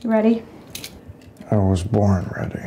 [0.00, 0.44] You ready?
[1.50, 2.62] I was born ready.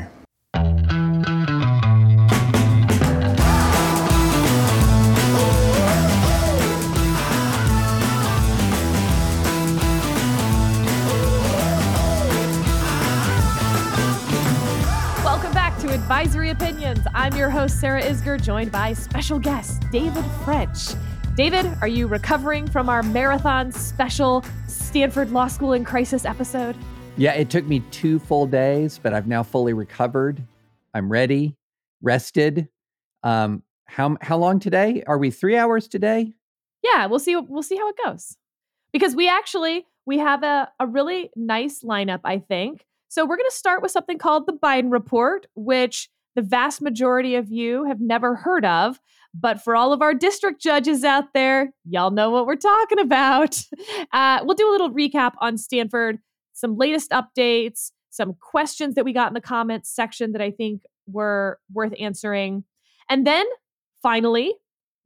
[15.23, 16.99] Welcome back to Advisory Opinions.
[17.15, 20.89] I'm your host, Sarah Isgur, joined by special guest David French.
[21.37, 26.75] David, are you recovering from our marathon special Stanford Law School in Crisis episode?
[27.17, 30.41] Yeah, it took me two full days, but I've now fully recovered.
[30.93, 31.55] I'm ready,
[32.01, 32.67] rested.
[33.23, 35.03] Um, how how long today?
[35.05, 36.33] Are we three hours today?
[36.83, 37.35] Yeah, we'll see.
[37.35, 38.37] We'll see how it goes.
[38.93, 42.85] Because we actually we have a, a really nice lineup, I think.
[43.09, 47.35] So we're going to start with something called the Biden Report, which the vast majority
[47.35, 48.99] of you have never heard of.
[49.33, 53.63] But for all of our district judges out there, y'all know what we're talking about.
[54.13, 56.19] Uh, we'll do a little recap on Stanford,
[56.61, 60.83] some latest updates, some questions that we got in the comments section that I think
[61.07, 62.63] were worth answering.
[63.09, 63.45] And then
[64.01, 64.53] finally,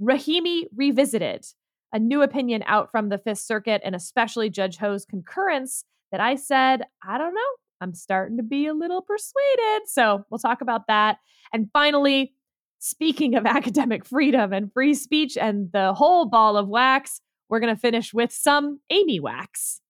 [0.02, 1.46] Rahimi Revisited,
[1.94, 6.36] a new opinion out from the Fifth Circuit and especially Judge Ho's concurrence that I
[6.36, 7.42] said, I don't know,
[7.80, 9.88] I'm starting to be a little persuaded.
[9.88, 11.18] So we'll talk about that.
[11.54, 12.34] And finally,
[12.80, 17.74] speaking of academic freedom and free speech and the whole ball of wax, we're going
[17.74, 19.82] to finish with some Amy wax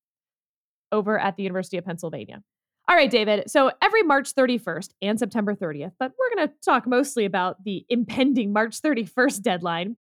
[0.95, 2.41] over at the University of Pennsylvania.
[2.87, 3.49] All right, David.
[3.49, 7.83] So every March 31st and September 30th, but we're going to talk mostly about the
[7.89, 9.97] impending March 31st deadline.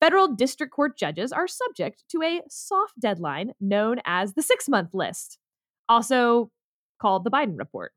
[0.00, 4.92] Federal district court judges are subject to a soft deadline known as the six month
[4.92, 5.38] list,
[5.88, 6.50] also
[7.00, 7.92] called the Biden Report.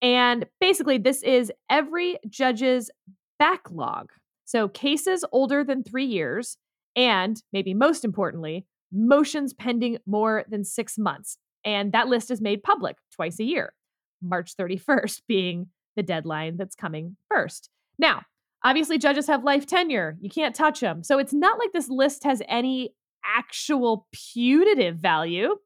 [0.00, 2.90] And basically, this is every judge's
[3.38, 4.10] backlog.
[4.44, 6.56] So, cases older than three years,
[6.96, 11.38] and maybe most importantly, motions pending more than six months.
[11.68, 13.74] And that list is made public twice a year,
[14.22, 15.66] March 31st being
[15.96, 17.68] the deadline that's coming first.
[17.98, 18.22] Now,
[18.64, 20.16] obviously, judges have life tenure.
[20.20, 21.02] You can't touch them.
[21.02, 25.56] So, it's not like this list has any actual punitive value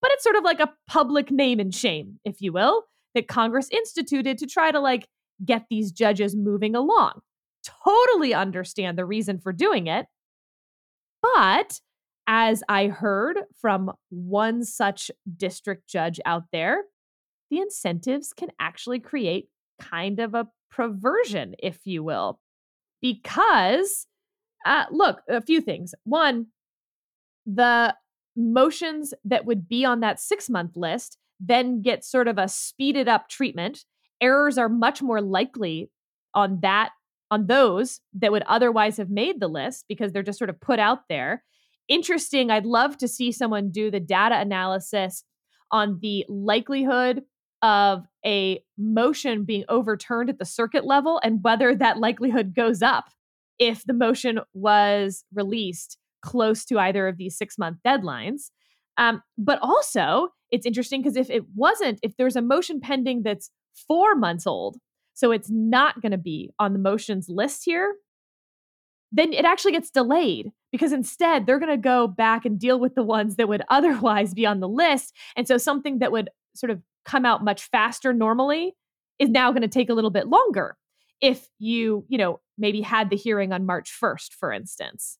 [0.00, 3.68] but it's sort of like a public name and shame, if you will, that Congress
[3.70, 5.08] instituted to try to like
[5.44, 7.20] get these judges moving along.
[7.84, 10.06] Totally understand the reason for doing it.
[11.22, 11.80] But
[12.28, 16.84] as I heard from one such district judge out there,
[17.50, 19.48] the incentives can actually create
[19.80, 22.38] kind of a perversion, if you will.
[23.00, 24.06] Because,
[24.66, 25.94] uh, look, a few things.
[26.04, 26.48] One,
[27.46, 27.94] the
[28.36, 33.08] motions that would be on that six month list then get sort of a speeded
[33.08, 33.84] up treatment.
[34.20, 35.90] Errors are much more likely
[36.34, 36.90] on that
[37.30, 40.78] on those that would otherwise have made the list because they're just sort of put
[40.78, 41.44] out there.
[41.88, 42.50] Interesting.
[42.50, 45.24] I'd love to see someone do the data analysis
[45.70, 47.22] on the likelihood
[47.62, 53.06] of a motion being overturned at the circuit level and whether that likelihood goes up
[53.58, 58.50] if the motion was released close to either of these six month deadlines.
[58.96, 63.50] Um, but also, it's interesting because if it wasn't, if there's a motion pending that's
[63.86, 64.76] four months old,
[65.14, 67.94] so it's not going to be on the motions list here,
[69.10, 72.94] then it actually gets delayed because instead they're going to go back and deal with
[72.94, 75.14] the ones that would otherwise be on the list.
[75.36, 78.74] And so something that would sort of come out much faster normally
[79.18, 80.76] is now going to take a little bit longer
[81.20, 85.18] if you, you know, maybe had the hearing on March 1st, for instance.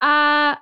[0.00, 0.56] Uh,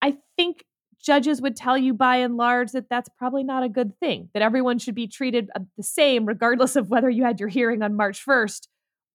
[0.00, 0.64] I think
[1.00, 4.42] judges would tell you by and large that that's probably not a good thing, that
[4.42, 7.96] everyone should be treated uh, the same, regardless of whether you had your hearing on
[7.96, 8.68] March 1st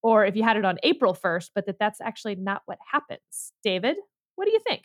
[0.08, 3.52] or if you had it on April 1st, but that that's actually not what happens.
[3.62, 3.98] David,
[4.36, 4.84] what do you think?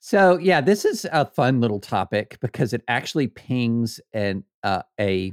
[0.00, 5.32] So, yeah, this is a fun little topic because it actually pings an, uh, a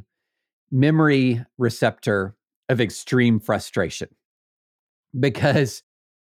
[0.70, 2.36] memory receptor
[2.70, 4.10] of extreme frustration.
[5.20, 5.82] Because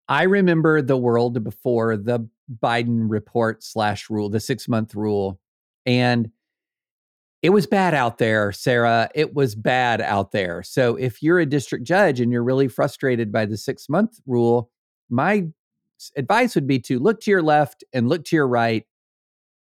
[0.08, 2.28] I remember the world before the
[2.62, 5.40] Biden report slash rule, the six month rule.
[5.84, 6.30] And
[7.42, 9.08] it was bad out there, Sarah.
[9.14, 10.62] It was bad out there.
[10.62, 14.70] So if you're a district judge and you're really frustrated by the six month rule,
[15.08, 15.46] my
[16.16, 18.84] advice would be to look to your left and look to your right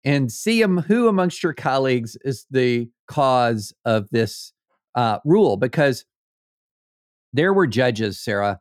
[0.04, 4.54] and see who amongst your colleagues is the cause of this
[4.96, 6.06] uh, rule because
[7.34, 8.60] there were judges, Sarah,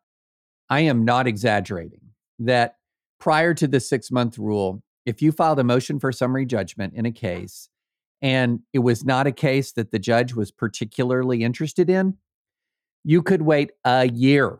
[0.68, 2.00] I am not exaggerating
[2.40, 2.74] that
[3.18, 7.06] prior to the six month rule, if you filed a motion for summary judgment in
[7.06, 7.70] a case
[8.20, 12.16] and it was not a case that the judge was particularly interested in,
[13.04, 14.58] you could wait a year.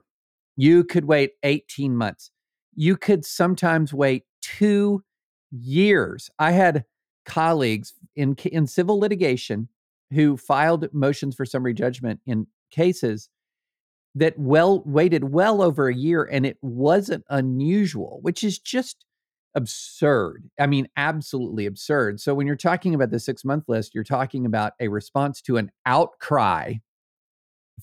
[0.56, 2.30] You could wait 18 months.
[2.74, 5.02] You could sometimes wait two
[5.50, 6.30] years.
[6.38, 6.84] I had
[7.24, 9.68] colleagues in, in civil litigation
[10.12, 13.28] who filed motions for summary judgment in cases
[14.14, 19.04] that well waited well over a year and it wasn't unusual, which is just
[19.54, 20.50] absurd.
[20.58, 22.20] I mean, absolutely absurd.
[22.20, 25.56] So when you're talking about the six month list, you're talking about a response to
[25.56, 26.74] an outcry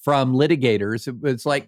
[0.01, 1.07] from litigators.
[1.23, 1.67] It's like,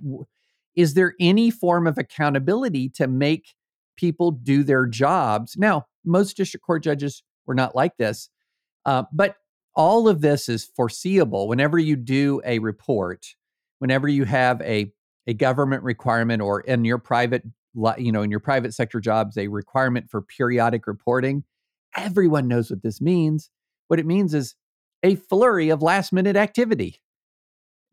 [0.76, 3.56] is there any form of accountability to make
[3.96, 5.56] people do their jobs?
[5.58, 8.30] Now, most district court judges were not like this,
[8.86, 9.36] uh, but
[9.76, 13.26] all of this is foreseeable whenever you do a report,
[13.80, 14.92] whenever you have a
[15.28, 17.44] a government requirement or in your private
[17.98, 21.44] you know in your private sector jobs a requirement for periodic reporting
[21.98, 23.50] everyone knows what this means.
[23.88, 24.56] What it means is
[25.04, 27.02] a flurry of last minute activity.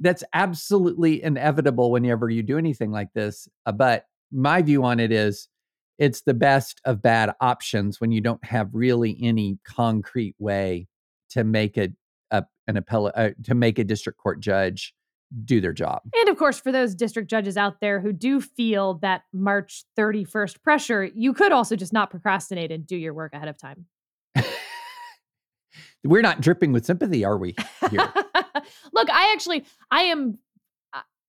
[0.01, 5.13] That's absolutely inevitable whenever you do anything like this uh, but my view on it
[5.13, 5.49] is
[5.99, 10.89] it's the best of bad options when you don't have really any concrete way
[11.31, 11.91] to make a,
[12.33, 14.93] a an appellate uh, to make a district court judge
[15.45, 16.03] do their job.
[16.15, 20.63] And of course, for those district judges out there who do feel that March 31st
[20.63, 23.87] pressure, you could also just not procrastinate and do your work ahead of time.
[26.05, 27.55] We're not dripping with sympathy, are we?
[27.83, 30.39] Look, I actually, I am,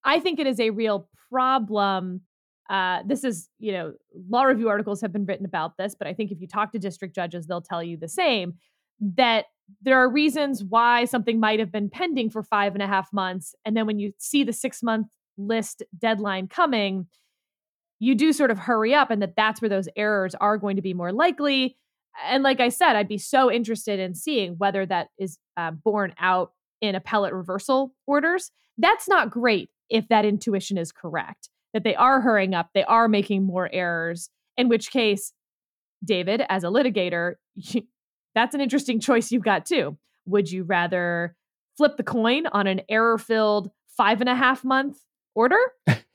[0.04, 2.22] I think it is a real problem.
[2.70, 3.94] Uh, this is, you know,
[4.30, 6.80] law review articles have been written about this, but I think if you talk to
[6.80, 8.56] district judges, they'll tell you the same
[9.00, 9.46] that
[9.82, 13.56] there are reasons why something might have been pending for five and a half months.
[13.66, 15.08] And then when you see the six month
[15.38, 17.08] list deadline coming,
[18.00, 20.82] you do sort of hurry up, and that that's where those errors are going to
[20.82, 21.78] be more likely.
[22.26, 26.14] And like I said, I'd be so interested in seeing whether that is uh, borne
[26.20, 26.52] out
[26.82, 28.52] in appellate reversal orders.
[28.78, 33.08] That's not great if that intuition is correct, that they are hurrying up, they are
[33.08, 35.34] making more errors, in which case,
[36.04, 37.36] David, as a litigator,
[38.36, 39.98] that's an interesting choice you've got too.
[40.28, 41.36] Would you rather
[41.78, 45.00] flip the coin on an error filled five and a half month
[45.34, 45.60] order?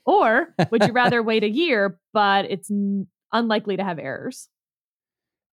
[0.06, 4.48] or would you rather wait a year, but it's n- unlikely to have errors?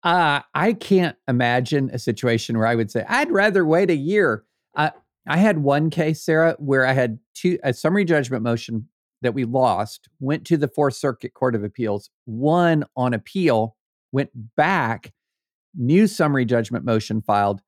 [0.03, 4.43] Uh, I can't imagine a situation where I would say, I'd rather wait a year.
[4.75, 4.91] Uh,
[5.27, 8.87] I had one case, Sarah, where I had two a summary judgment motion
[9.21, 13.75] that we lost, went to the Fourth Circuit Court of Appeals, won on appeal,
[14.11, 15.11] went back,
[15.77, 17.61] new summary judgment motion filed.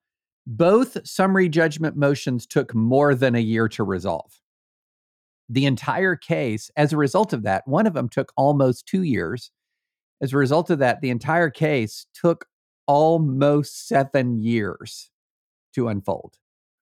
[0.45, 4.41] Both summary judgment motions took more than a year to resolve.
[5.47, 9.51] The entire case, as a result of that, one of them took almost two years.
[10.21, 12.45] As a result of that, the entire case took
[12.87, 15.09] almost seven years
[15.75, 16.35] to unfold.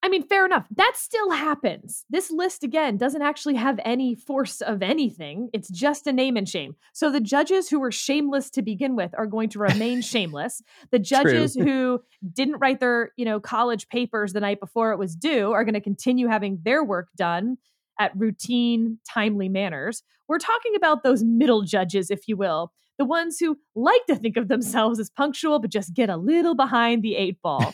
[0.07, 0.65] I mean, fair enough.
[0.73, 2.05] That still happens.
[2.09, 5.49] This list, again, doesn't actually have any force of anything.
[5.51, 6.77] It's just a name and shame.
[6.93, 10.61] So the judges who were shameless to begin with are going to remain shameless.
[10.91, 11.99] The judges who
[12.31, 15.73] didn't write their, you know, college papers the night before it was due are going
[15.73, 17.57] to continue having their work done
[17.99, 20.03] at routine, timely manners.
[20.29, 24.37] We're talking about those middle judges, if you will, the ones who like to think
[24.37, 27.73] of themselves as punctual, but just get a little behind the eight ball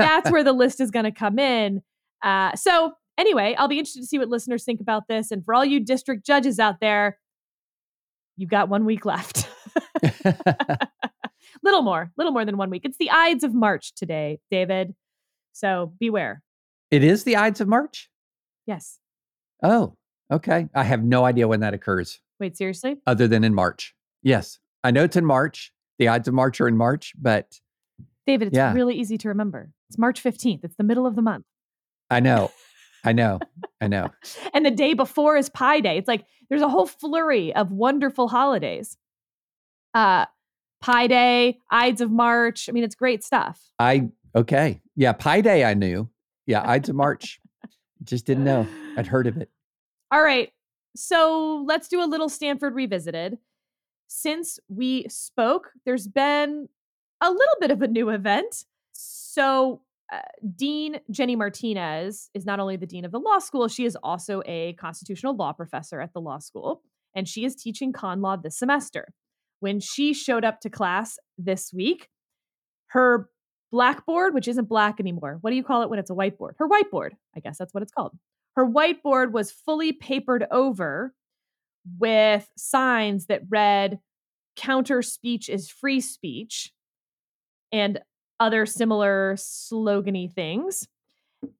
[0.00, 1.82] that's where the list is going to come in.
[2.22, 5.30] Uh, so, anyway, I'll be interested to see what listeners think about this.
[5.30, 7.18] And for all you district judges out there,
[8.36, 9.48] you've got one week left.
[11.62, 12.82] little more, little more than one week.
[12.84, 14.94] It's the Ides of March today, David.
[15.52, 16.42] So beware.
[16.90, 18.10] It is the Ides of March?
[18.66, 18.98] Yes.
[19.62, 19.96] Oh,
[20.32, 20.68] okay.
[20.74, 22.20] I have no idea when that occurs.
[22.38, 22.96] Wait, seriously?
[23.06, 23.94] Other than in March.
[24.22, 24.58] Yes.
[24.82, 25.72] I know it's in March.
[25.98, 27.60] The Ides of March are in March, but
[28.26, 28.72] David, it's yeah.
[28.72, 29.70] really easy to remember.
[29.90, 30.60] It's March 15th.
[30.62, 31.44] It's the middle of the month.
[32.10, 32.52] I know.
[33.02, 33.40] I know.
[33.80, 34.10] I know.
[34.54, 35.98] and the day before is Pi Day.
[35.98, 38.96] It's like there's a whole flurry of wonderful holidays.
[39.92, 40.26] Uh
[40.80, 42.68] Pi Day, Ides of March.
[42.68, 43.60] I mean, it's great stuff.
[43.80, 44.80] I okay.
[44.94, 46.08] Yeah, Pi Day I knew.
[46.46, 47.40] Yeah, Ides of March.
[48.04, 48.68] Just didn't know.
[48.96, 49.50] I'd heard of it.
[50.12, 50.52] All right.
[50.94, 53.38] So let's do a little Stanford revisited.
[54.06, 56.68] Since we spoke, there's been
[57.20, 58.66] a little bit of a new event.
[59.32, 59.82] So,
[60.12, 60.22] uh,
[60.56, 64.42] Dean Jenny Martinez is not only the dean of the law school, she is also
[64.44, 66.82] a constitutional law professor at the law school,
[67.14, 69.14] and she is teaching con law this semester.
[69.60, 72.08] When she showed up to class this week,
[72.88, 73.28] her
[73.70, 76.54] blackboard, which isn't black anymore, what do you call it when it's a whiteboard?
[76.58, 78.18] Her whiteboard, I guess that's what it's called.
[78.56, 81.14] Her whiteboard was fully papered over
[82.00, 84.00] with signs that read,
[84.56, 86.72] counter speech is free speech
[87.70, 88.00] and
[88.40, 90.88] other similar slogany things.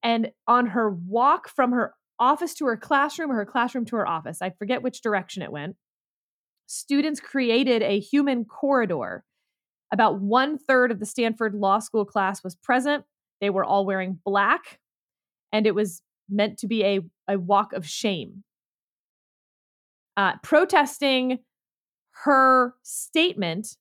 [0.02, 4.08] And on her walk from her office to her classroom or her classroom to her
[4.08, 5.76] office, I forget which direction it went,
[6.66, 9.24] students created a human corridor.
[9.92, 13.04] About one third of the Stanford Law School class was present.
[13.40, 14.78] They were all wearing black.
[15.52, 18.44] and it was meant to be a, a walk of shame.
[20.16, 21.38] Uh, protesting
[22.24, 23.76] her statement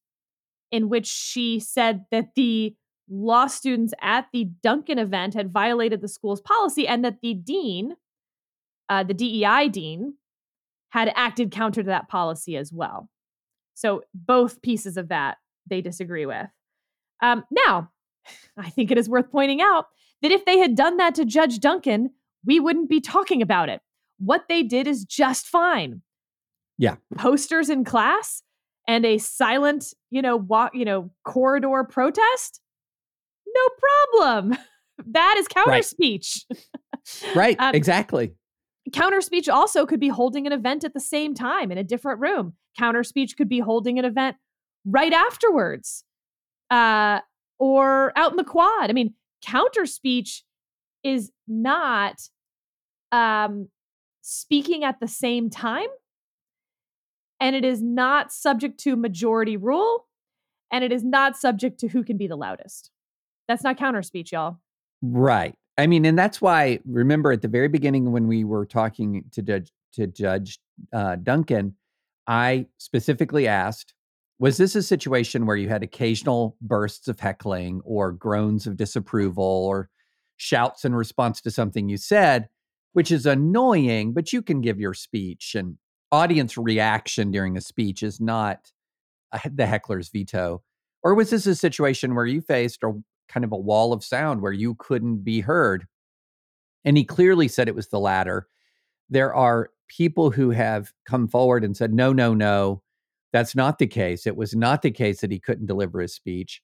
[0.72, 2.76] in which she said that the
[3.10, 7.96] law students at the Duncan event had violated the school's policy and that the dean,
[8.90, 10.16] uh, the DEI dean,
[10.90, 13.10] had acted counter to that policy as well.
[13.76, 15.38] So both pieces of that
[15.70, 16.48] they disagree with.
[17.22, 17.92] Um, now,
[18.58, 19.86] I think it is worth pointing out
[20.22, 22.12] that if they had done that to Judge Duncan,
[22.46, 23.82] we wouldn't be talking about it.
[24.18, 26.02] What they did is just fine.
[26.78, 26.96] Yeah.
[27.18, 28.44] Posters in class
[28.88, 32.62] and a silent, you know, walk, you know, corridor protest?
[33.56, 33.70] No
[34.14, 34.58] problem.
[35.12, 35.86] That is counter Right.
[35.86, 36.46] speech.
[37.36, 37.56] Right.
[37.60, 38.36] Um, exactly.
[38.94, 42.20] counter speech also could be holding an event at the same time in a different
[42.20, 42.54] room.
[42.78, 44.36] Counter speech could be holding an event
[44.86, 46.04] right afterwards
[46.70, 47.20] uh,
[47.60, 48.90] or out in the quad.
[48.90, 49.14] I mean,
[49.44, 50.44] counter speech
[51.04, 52.16] is not
[53.12, 53.70] um,
[54.22, 55.88] speaking at the same time,
[57.40, 60.08] and it is not subject to majority rule,
[60.72, 62.92] and it is not subject to who can be the loudest.
[63.50, 64.60] That's not counter speech, y'all.
[65.02, 65.56] Right.
[65.78, 69.42] I mean, and that's why remember at the very beginning when we were talking to
[69.42, 70.60] Judge to Judge
[70.94, 71.76] uh, Duncan,
[72.28, 73.96] I specifically asked,
[74.38, 79.44] was this a situation where you had occasional bursts of heckling or groans of disapproval
[79.44, 79.90] or
[80.38, 82.50] shouts in response to something you said,
[82.94, 85.78] which is annoying, but you can give your speech and
[86.12, 88.72] audience reaction during a speech is not
[89.52, 90.62] the heckler's veto.
[91.02, 92.94] Or was this a situation where you faced a
[93.30, 95.86] kind of a wall of sound where you couldn't be heard?
[96.84, 98.48] And he clearly said it was the latter.
[99.10, 102.82] There are people who have come forward and said, no, no, no,
[103.32, 104.28] that's not the case.
[104.28, 106.62] It was not the case that he couldn't deliver his speech.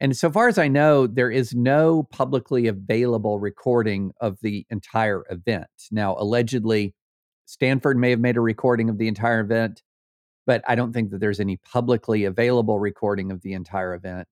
[0.00, 5.24] And so far as I know, there is no publicly available recording of the entire
[5.28, 5.66] event.
[5.90, 6.94] Now, allegedly,
[7.46, 9.82] Stanford may have made a recording of the entire event,
[10.46, 14.28] but I don't think that there's any publicly available recording of the entire event.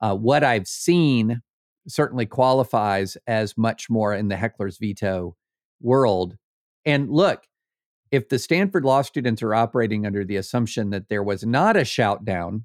[0.00, 1.42] Uh, what I've seen
[1.88, 5.36] certainly qualifies as much more in the heckler's veto
[5.80, 6.36] world.
[6.84, 7.44] And look,
[8.10, 11.84] if the Stanford law students are operating under the assumption that there was not a
[11.84, 12.64] shout down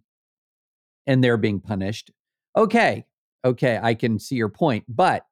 [1.08, 2.12] and they're being punished,
[2.56, 3.06] okay,
[3.44, 4.86] okay, I can see your point.
[4.88, 5.26] But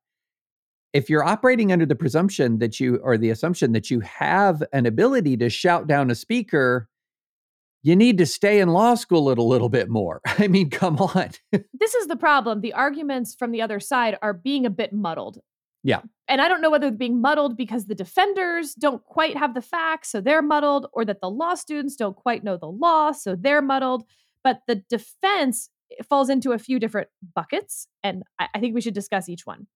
[0.94, 4.88] if you're operating under the presumption that you, or the assumption that you have an
[4.88, 6.90] ability to shout down a speaker,
[7.82, 10.22] you need to stay in law school it a little bit more.
[10.26, 11.32] I mean, come on.
[11.52, 12.62] this is the problem.
[12.62, 15.40] The arguments from the other side are being a bit muddled.
[15.84, 16.02] Yeah.
[16.28, 19.62] And I don't know whether they're being muddled because the defenders don't quite have the
[19.62, 23.36] facts, so they're muddled, or that the law students don't quite know the law, so
[23.36, 24.04] they're muddled.
[24.44, 25.70] But the defense
[26.08, 29.68] falls into a few different buckets, and I, I think we should discuss each one.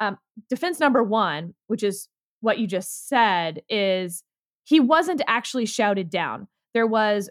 [0.00, 2.08] Um, defense number one, which is
[2.40, 4.22] what you just said, is
[4.64, 6.46] he wasn't actually shouted down.
[6.74, 7.30] There was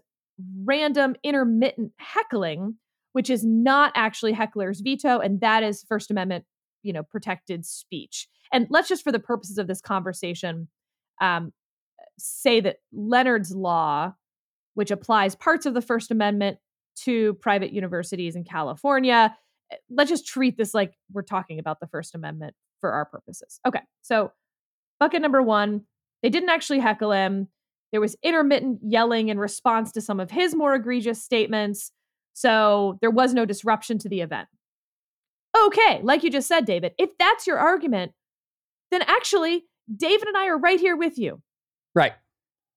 [0.64, 2.76] random intermittent heckling
[3.14, 6.46] which is not actually heckler's veto and that is first amendment
[6.84, 8.28] you know protected speech.
[8.52, 10.68] And let's just for the purposes of this conversation
[11.20, 11.52] um,
[12.18, 14.14] say that leonard's law
[14.76, 16.58] which applies parts of the first amendment
[16.96, 19.36] to private universities in california
[19.90, 23.60] let's just treat this like we're talking about the first amendment for our purposes.
[23.68, 24.32] Okay so
[25.00, 25.82] bucket number one
[26.24, 27.48] they didn't actually heckle him
[27.92, 31.92] there was intermittent yelling in response to some of his more egregious statements.
[32.34, 34.48] So there was no disruption to the event.
[35.58, 38.12] Okay, like you just said, David, if that's your argument,
[38.92, 41.42] then actually, David and I are right here with you.
[41.96, 42.14] Right.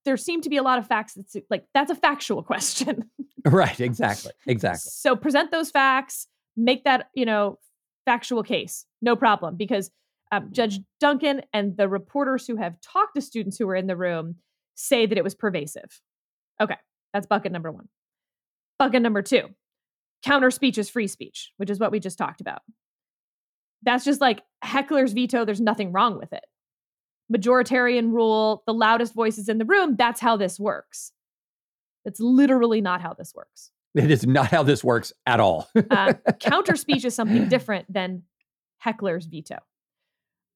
[0.05, 3.11] There seem to be a lot of facts that's like, that's a factual question.
[3.45, 3.79] Right.
[3.81, 4.33] Exactly.
[4.47, 4.91] Exactly.
[4.93, 6.27] So present those facts,
[6.57, 7.59] make that, you know,
[8.07, 8.87] factual case.
[9.03, 9.57] No problem.
[9.57, 9.91] Because
[10.33, 13.97] um, Judge Duncan and the reporters who have talked to students who were in the
[13.97, 14.37] room
[14.81, 16.01] say that it was pervasive.
[16.61, 16.77] Okay,
[17.13, 17.89] that's bucket number one.
[18.79, 19.49] Bucket number two
[20.23, 22.61] counter speech is free speech, which is what we just talked about.
[23.83, 26.45] That's just like heckler's veto, there's nothing wrong with it.
[27.33, 31.13] Majoritarian rule, the loudest voices in the room, that's how this works.
[32.05, 33.71] That's literally not how this works.
[33.95, 35.69] It is not how this works at all.
[35.91, 38.23] Uh, counter speech is something different than
[38.79, 39.59] heckler's veto.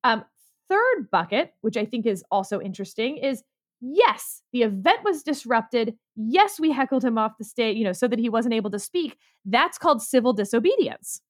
[0.04, 0.25] Um,
[0.69, 3.43] third bucket, which I think is also interesting, is
[3.85, 5.95] yes, the event was disrupted.
[6.17, 8.79] Yes, we heckled him off the stage, you know, so that he wasn't able to
[8.79, 9.19] speak.
[9.45, 11.21] That's called civil disobedience.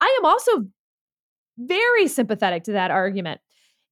[0.00, 0.66] I am also
[1.58, 3.40] very sympathetic to that argument.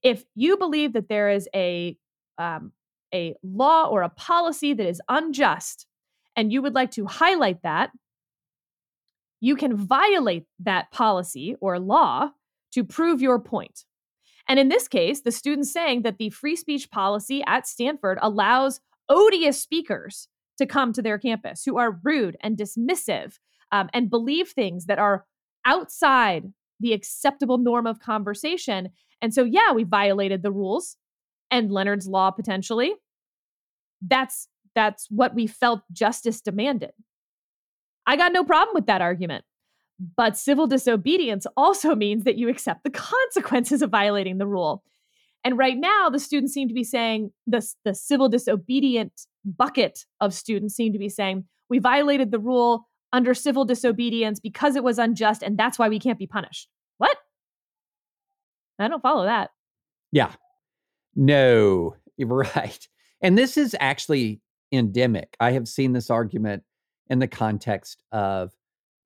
[0.03, 1.97] If you believe that there is a
[2.39, 2.73] um,
[3.13, 5.87] a law or a policy that is unjust,
[6.37, 7.91] and you would like to highlight that,
[9.41, 12.31] you can violate that policy or law
[12.73, 13.85] to prove your point.
[14.49, 18.81] And in this case, the student's saying that the free speech policy at Stanford allows
[19.09, 23.39] odious speakers to come to their campus who are rude and dismissive
[23.71, 25.27] um, and believe things that are
[25.65, 28.91] outside the acceptable norm of conversation.
[29.21, 30.97] And so, yeah, we violated the rules
[31.51, 32.95] and Leonard's law potentially.
[34.01, 36.93] That's that's what we felt justice demanded.
[38.07, 39.45] I got no problem with that argument.
[40.17, 44.83] But civil disobedience also means that you accept the consequences of violating the rule.
[45.45, 49.13] And right now, the students seem to be saying the, the civil disobedient
[49.45, 54.77] bucket of students seem to be saying we violated the rule under civil disobedience because
[54.77, 56.69] it was unjust, and that's why we can't be punished.
[56.99, 57.17] What?
[58.79, 59.51] I don't follow that.
[60.13, 60.33] Yeah.
[61.15, 62.89] No, you're right.
[63.21, 64.41] And this is actually
[64.73, 65.37] endemic.
[65.41, 66.63] I have seen this argument
[67.09, 68.53] in the context of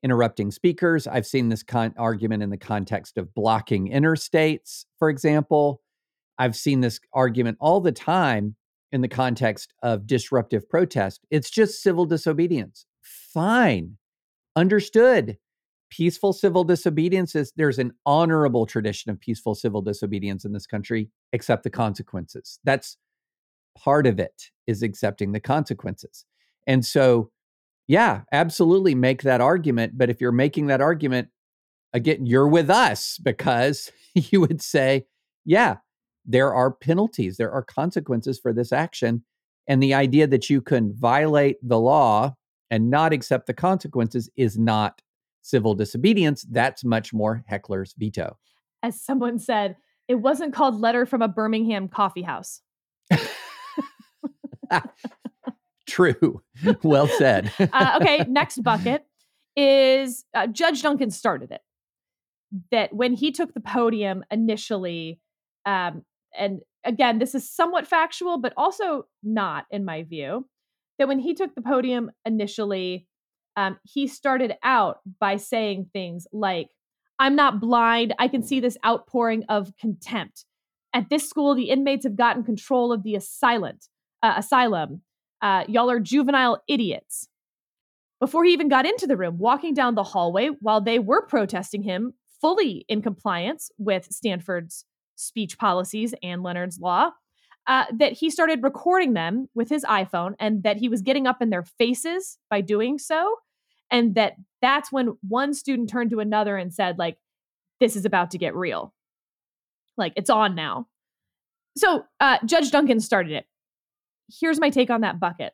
[0.03, 1.07] interrupting speakers.
[1.07, 5.81] I've seen this con- argument in the context of blocking interstates, for example.
[6.39, 8.57] I've seen this argument all the time
[8.91, 11.21] in the context of disruptive protest.
[11.31, 12.85] It's just civil disobedience.
[13.01, 13.97] Fine.
[14.57, 15.39] Understood.
[15.91, 21.11] Peaceful civil disobedience is there's an honorable tradition of peaceful civil disobedience in this country,
[21.33, 22.59] accept the consequences.
[22.65, 22.97] That's
[23.77, 26.25] part of it is accepting the consequences.
[26.67, 27.31] And so,
[27.87, 29.97] yeah, absolutely make that argument.
[29.97, 31.29] But if you're making that argument,
[31.93, 35.07] again, you're with us because you would say,
[35.45, 35.77] yeah,
[36.25, 39.25] there are penalties, there are consequences for this action.
[39.67, 42.35] And the idea that you can violate the law
[42.71, 45.03] and not accept the consequences is not
[45.43, 46.47] civil disobedience.
[46.51, 48.39] That's much more heckler's veto.
[48.83, 49.77] As someone said,
[50.09, 52.61] it wasn't called Letter from a Birmingham Coffee House.
[55.87, 56.43] True.
[56.83, 57.53] Well said.
[57.59, 59.05] uh, okay, next bucket
[59.57, 61.61] is uh, Judge Duncan started it.
[62.71, 65.21] That when he took the podium initially,
[65.65, 66.05] um,
[66.37, 70.47] and again, this is somewhat factual, but also not in my view,
[70.99, 73.07] that when he took the podium initially,
[73.57, 76.69] um, he started out by saying things like,
[77.19, 78.15] I'm not blind.
[78.19, 80.45] I can see this outpouring of contempt.
[80.95, 83.79] At this school, the inmates have gotten control of the asylum.
[84.23, 85.03] Uh, asylum.
[85.43, 87.29] Uh, y'all are juvenile idiots.
[88.21, 91.83] Before he even got into the room, walking down the hallway while they were protesting
[91.83, 94.85] him, fully in compliance with Stanford's
[95.17, 97.11] speech policies and Leonard's law,
[97.67, 101.43] uh, that he started recording them with his iPhone and that he was getting up
[101.43, 103.37] in their faces by doing so.
[103.91, 107.19] And that that's when one student turned to another and said, like,
[107.81, 108.95] this is about to get real.
[109.97, 110.87] Like, it's on now.
[111.77, 113.47] So uh, Judge Duncan started it.
[114.29, 115.53] Here's my take on that bucket.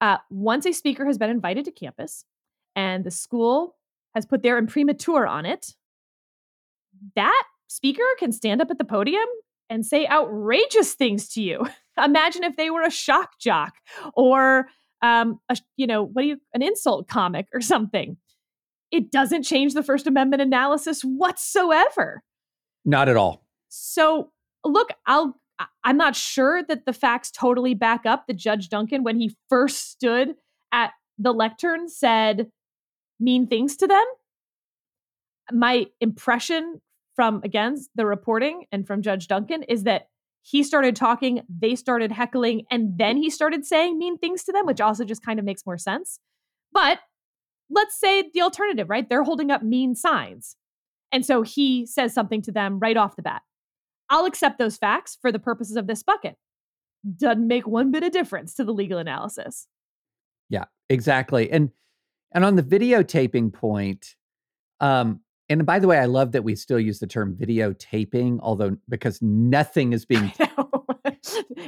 [0.00, 2.24] Uh, once a speaker has been invited to campus
[2.76, 3.76] and the school
[4.14, 5.74] has put their imprimatur on it,
[7.16, 9.26] that speaker can stand up at the podium
[9.70, 11.66] and say outrageous things to you.
[12.02, 13.74] Imagine if they were a shock jock
[14.14, 14.68] or
[15.02, 18.16] um, a, you know, what do you an insult comic or something.
[18.90, 22.22] It doesn't change the First Amendment analysis whatsoever.
[22.84, 23.44] Not at all.
[23.68, 24.30] So,
[24.64, 25.38] look, I'll
[25.84, 29.90] I'm not sure that the facts totally back up that Judge Duncan, when he first
[29.90, 30.34] stood
[30.72, 32.50] at the lectern, said
[33.18, 34.04] mean things to them.
[35.50, 36.80] My impression
[37.16, 40.08] from again the reporting and from Judge Duncan is that
[40.42, 44.66] he started talking, they started heckling, and then he started saying mean things to them,
[44.66, 46.20] which also just kind of makes more sense.
[46.72, 47.00] But
[47.70, 49.08] let's say the alternative, right?
[49.08, 50.56] They're holding up mean signs.
[51.12, 53.42] And so he says something to them right off the bat.
[54.10, 56.36] I'll accept those facts for the purposes of this bucket.
[57.16, 59.68] Doesn't make one bit of difference to the legal analysis.
[60.48, 61.50] Yeah, exactly.
[61.50, 61.70] And
[62.32, 64.14] and on the videotaping point,
[64.80, 68.76] um, and by the way, I love that we still use the term videotaping, although
[68.88, 70.32] because nothing is being.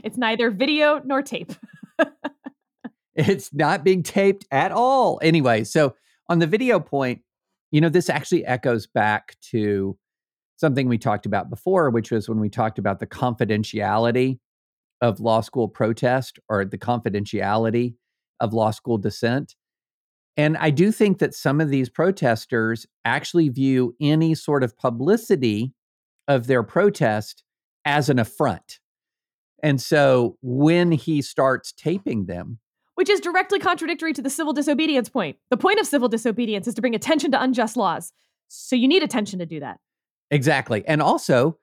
[0.05, 1.53] it's neither video nor tape.
[3.14, 5.18] it's not being taped at all.
[5.22, 5.94] Anyway, so
[6.29, 7.22] on the video point,
[7.70, 9.96] you know, this actually echoes back to
[10.60, 14.38] something we talked about before, which was when we talked about the confidentiality
[15.00, 17.94] of law school protest or the confidentiality
[18.40, 19.56] of law school dissent.
[20.36, 25.72] And I do think that some of these protesters actually view any sort of publicity
[26.28, 27.42] of their protest
[27.84, 28.78] as an affront.
[29.62, 32.58] And so when he starts taping them,
[32.94, 35.38] which is directly contradictory to the civil disobedience point.
[35.48, 38.12] The point of civil disobedience is to bring attention to unjust laws.
[38.48, 39.78] So you need attention to do that.
[40.30, 40.86] Exactly.
[40.86, 41.58] And also,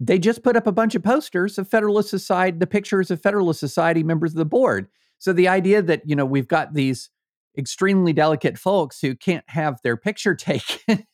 [0.00, 3.58] they just put up a bunch of posters of Federalist Society, the pictures of Federalist
[3.58, 4.88] Society members of the board.
[5.18, 7.10] So the idea that, you know, we've got these
[7.56, 11.04] extremely delicate folks who can't have their picture taken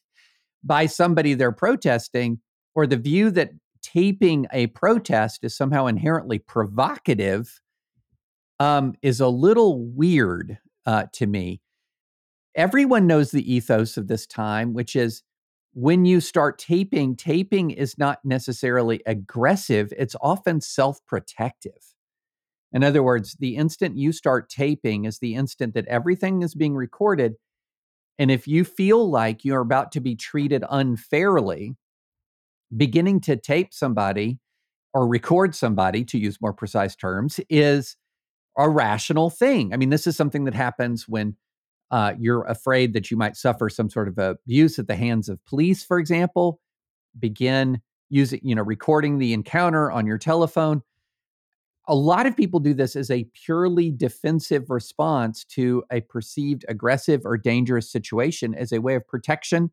[0.63, 2.41] by somebody they're protesting,
[2.75, 3.51] or the view that
[3.83, 7.61] taping a protest is somehow inherently provocative
[8.61, 11.61] um, is a little weird uh, to me.
[12.55, 15.23] Everyone knows the ethos of this time, which is
[15.75, 21.95] when you start taping, taping is not necessarily aggressive, it's often self protective.
[22.73, 26.75] In other words, the instant you start taping is the instant that everything is being
[26.75, 27.35] recorded.
[28.19, 31.77] And if you feel like you're about to be treated unfairly,
[32.77, 34.39] beginning to tape somebody
[34.93, 37.97] or record somebody, to use more precise terms, is
[38.57, 39.73] a rational thing.
[39.73, 41.37] I mean, this is something that happens when
[41.91, 45.45] uh, you're afraid that you might suffer some sort of abuse at the hands of
[45.45, 46.61] police, for example.
[47.19, 50.83] Begin using, you know, recording the encounter on your telephone.
[51.87, 57.21] A lot of people do this as a purely defensive response to a perceived aggressive
[57.25, 59.71] or dangerous situation as a way of protection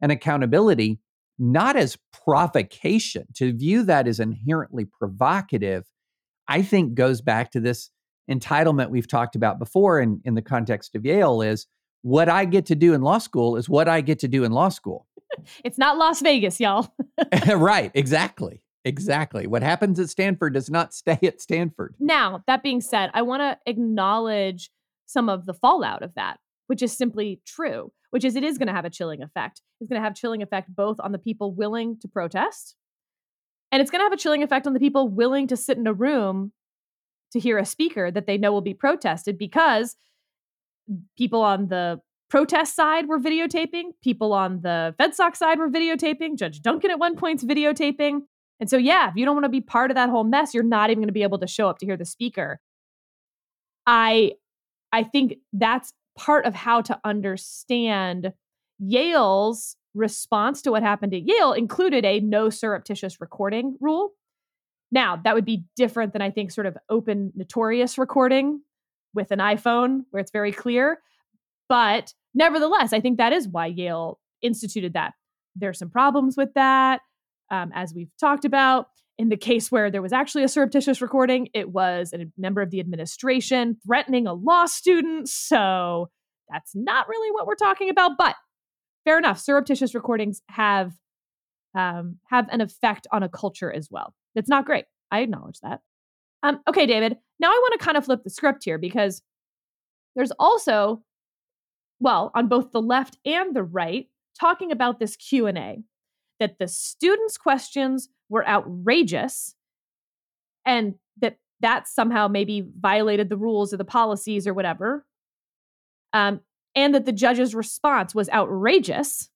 [0.00, 0.98] and accountability
[1.38, 3.26] not as provocation.
[3.34, 5.84] To view that as inherently provocative,
[6.48, 7.90] I think goes back to this
[8.30, 11.66] entitlement we've talked about before in, in the context of Yale is
[12.02, 14.52] what I get to do in law school is what I get to do in
[14.52, 15.06] law school.
[15.64, 16.94] it's not Las Vegas, y'all.
[17.54, 18.62] right, exactly.
[18.84, 19.46] Exactly.
[19.46, 21.94] What happens at Stanford does not stay at Stanford.
[22.00, 24.70] Now, that being said, I want to acknowledge
[25.06, 28.68] some of the fallout of that, which is simply true which is it is going
[28.68, 29.62] to have a chilling effect.
[29.80, 32.76] It's going to have chilling effect both on the people willing to protest,
[33.72, 35.86] and it's going to have a chilling effect on the people willing to sit in
[35.86, 36.52] a room
[37.32, 39.96] to hear a speaker that they know will be protested because
[41.16, 46.62] people on the protest side were videotaping, people on the FedSoc side were videotaping, Judge
[46.62, 48.20] Duncan at one point's videotaping.
[48.58, 50.62] And so, yeah, if you don't want to be part of that whole mess, you're
[50.62, 52.60] not even going to be able to show up to hear the speaker.
[53.86, 54.32] I
[54.92, 58.32] I think that's part of how to understand
[58.78, 64.12] Yale's response to what happened at Yale included a no surreptitious recording rule.
[64.92, 68.60] Now, that would be different than I think sort of open notorious recording
[69.14, 71.00] with an iPhone where it's very clear.
[71.68, 75.14] But nevertheless, I think that is why Yale instituted that.
[75.56, 77.00] There's some problems with that,
[77.50, 78.88] um, as we've talked about.
[79.18, 82.70] In the case where there was actually a surreptitious recording, it was a member of
[82.70, 85.28] the administration threatening a law student.
[85.28, 86.10] So
[86.50, 88.36] that's not really what we're talking about, but
[89.04, 89.38] fair enough.
[89.38, 90.92] Surreptitious recordings have
[91.74, 94.14] um, have an effect on a culture as well.
[94.34, 94.86] It's not great.
[95.10, 95.80] I acknowledge that.
[96.42, 97.16] Um, okay, David.
[97.38, 99.22] Now I want to kind of flip the script here because
[100.16, 101.02] there's also,
[102.00, 105.82] well, on both the left and the right, talking about this Q and A,
[106.40, 109.54] that the students' questions were outrageous
[110.64, 115.06] and that that somehow maybe violated the rules or the policies or whatever.
[116.12, 116.40] Um,
[116.74, 119.28] and that the judge's response was outrageous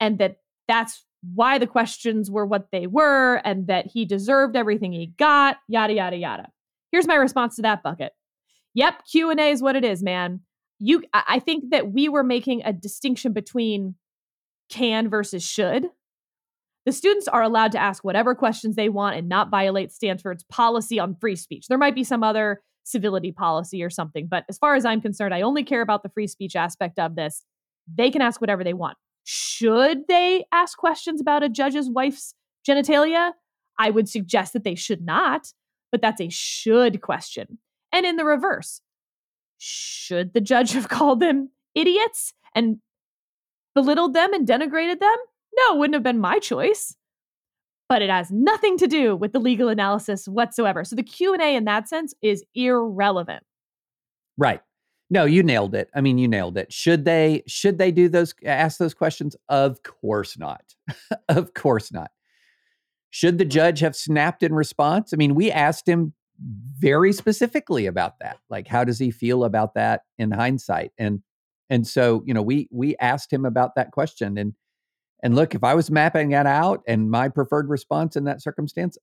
[0.00, 4.92] and that that's why the questions were what they were and that he deserved everything
[4.92, 6.48] he got yada yada yada
[6.90, 8.12] here's my response to that bucket
[8.74, 10.40] yep q&a is what it is man
[10.78, 13.94] you i think that we were making a distinction between
[14.68, 15.86] can versus should
[16.84, 20.98] the students are allowed to ask whatever questions they want and not violate Stanford's policy
[20.98, 21.66] on free speech.
[21.68, 25.32] There might be some other civility policy or something, but as far as I'm concerned,
[25.32, 27.44] I only care about the free speech aspect of this.
[27.92, 28.96] They can ask whatever they want.
[29.24, 32.34] Should they ask questions about a judge's wife's
[32.66, 33.32] genitalia?
[33.78, 35.52] I would suggest that they should not,
[35.90, 37.58] but that's a should question.
[37.92, 38.80] And in the reverse,
[39.58, 42.78] should the judge have called them idiots and
[43.74, 45.16] belittled them and denigrated them?
[45.56, 46.96] No, wouldn't have been my choice.
[47.88, 50.82] But it has nothing to do with the legal analysis whatsoever.
[50.82, 53.42] So the Q&A in that sense is irrelevant.
[54.38, 54.62] Right.
[55.12, 55.90] No, you nailed it.
[55.94, 56.72] I mean, you nailed it.
[56.72, 59.36] Should they should they do those ask those questions?
[59.46, 60.74] Of course not.
[61.28, 62.10] of course not.
[63.10, 65.12] Should the judge have snapped in response?
[65.12, 68.38] I mean, we asked him very specifically about that.
[68.48, 70.92] Like how does he feel about that in hindsight?
[70.96, 71.20] And
[71.68, 74.54] and so, you know, we we asked him about that question and
[75.22, 78.96] and look, if I was mapping that out and my preferred response in that circumstance,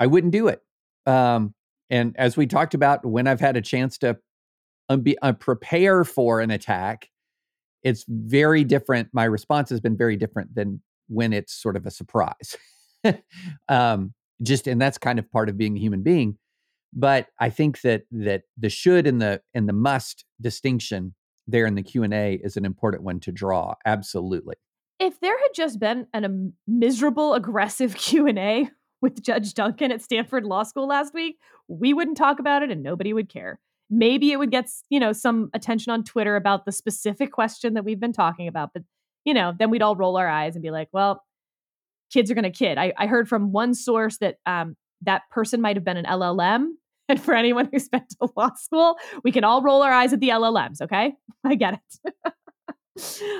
[0.00, 0.62] I wouldn't do it.
[1.04, 1.52] Um,
[1.90, 4.16] and as we talked about, when I've had a chance to
[4.96, 7.08] be, uh, prepare for an attack,
[7.82, 9.08] it's very different.
[9.12, 12.56] My response has been very different than when it's sort of a surprise.
[13.68, 16.38] um, just and that's kind of part of being a human being.
[16.92, 21.14] But I think that that the should and the and the must distinction
[21.46, 23.74] there in the Q and A is an important one to draw.
[23.84, 24.54] Absolutely
[25.02, 30.44] if there had just been an, a miserable, aggressive Q&A with Judge Duncan at Stanford
[30.44, 33.58] Law School last week, we wouldn't talk about it and nobody would care.
[33.94, 37.84] Maybe it would get, you know, some attention on Twitter about the specific question that
[37.84, 38.82] we've been talking about, but
[39.24, 41.24] you know, then we'd all roll our eyes and be like, well,
[42.12, 42.78] kids are going to kid.
[42.78, 46.68] I, I heard from one source that um, that person might have been an LLM.
[47.08, 50.20] And for anyone who spent to law school, we can all roll our eyes at
[50.20, 50.80] the LLMs.
[50.80, 51.12] Okay,
[51.44, 52.32] I get it.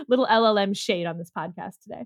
[0.09, 2.05] Little LLM shade on this podcast today.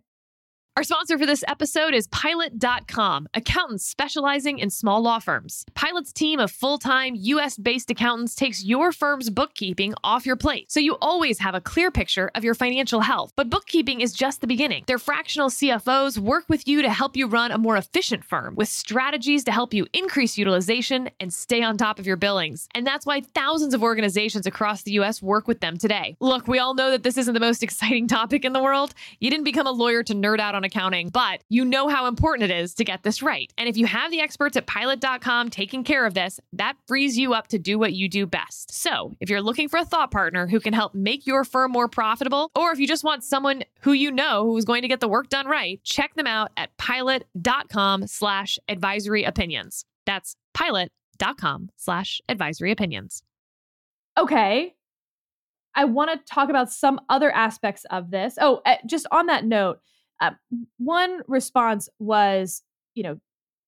[0.76, 5.64] Our sponsor for this episode is Pilot.com, accountants specializing in small law firms.
[5.74, 10.70] Pilot's team of full time, US based accountants takes your firm's bookkeeping off your plate,
[10.70, 13.32] so you always have a clear picture of your financial health.
[13.36, 14.84] But bookkeeping is just the beginning.
[14.86, 18.68] Their fractional CFOs work with you to help you run a more efficient firm with
[18.68, 22.68] strategies to help you increase utilization and stay on top of your billings.
[22.74, 26.18] And that's why thousands of organizations across the US work with them today.
[26.20, 28.92] Look, we all know that this isn't the most exciting topic in the world.
[29.20, 32.50] You didn't become a lawyer to nerd out on accounting, but you know how important
[32.50, 33.50] it is to get this right.
[33.56, 37.32] And if you have the experts at pilot.com taking care of this, that frees you
[37.32, 38.72] up to do what you do best.
[38.74, 41.88] So if you're looking for a thought partner who can help make your firm more
[41.88, 45.08] profitable, or if you just want someone who you know who's going to get the
[45.08, 49.84] work done right, check them out at pilot.com slash advisory opinions.
[50.04, 53.22] That's pilot.com slash advisory opinions.
[54.18, 54.74] Okay.
[55.74, 58.38] I want to talk about some other aspects of this.
[58.40, 59.80] Oh, uh, just on that note,
[60.20, 60.32] uh,
[60.78, 62.62] one response was,
[62.94, 63.18] you know,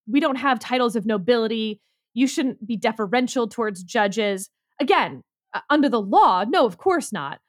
[0.06, 1.80] we don't have titles of nobility.
[2.14, 4.50] You shouldn't be deferential towards judges.
[4.80, 5.22] Again,
[5.54, 7.40] uh, under the law, no, of course not.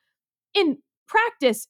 [0.54, 1.68] In practice,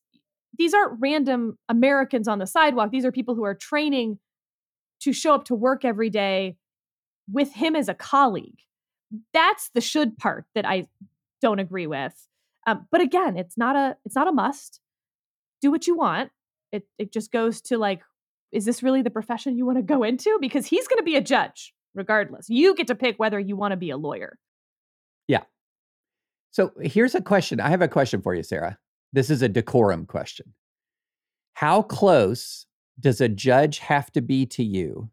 [0.57, 2.91] these aren't random Americans on the sidewalk.
[2.91, 4.19] These are people who are training
[5.01, 6.57] to show up to work every day
[7.31, 8.59] with him as a colleague.
[9.33, 10.87] That's the should part that I
[11.41, 12.27] don't agree with.
[12.67, 14.81] Um, but again, it's not a it's not a must.
[15.61, 16.31] Do what you want
[16.71, 18.01] it it just goes to like
[18.51, 20.37] is this really the profession you want to go into?
[20.41, 22.49] Because he's going to be a judge regardless.
[22.49, 24.39] You get to pick whether you want to be a lawyer.
[25.27, 25.43] Yeah.
[26.51, 28.77] So here's a question i have a question for you sarah.
[29.13, 30.53] This is a decorum question.
[31.53, 32.65] How close
[32.99, 35.09] does a judge have to be to you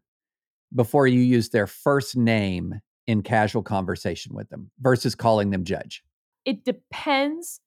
[0.75, 6.03] before you use their first name in casual conversation with them versus calling them judge?
[6.45, 7.59] It depends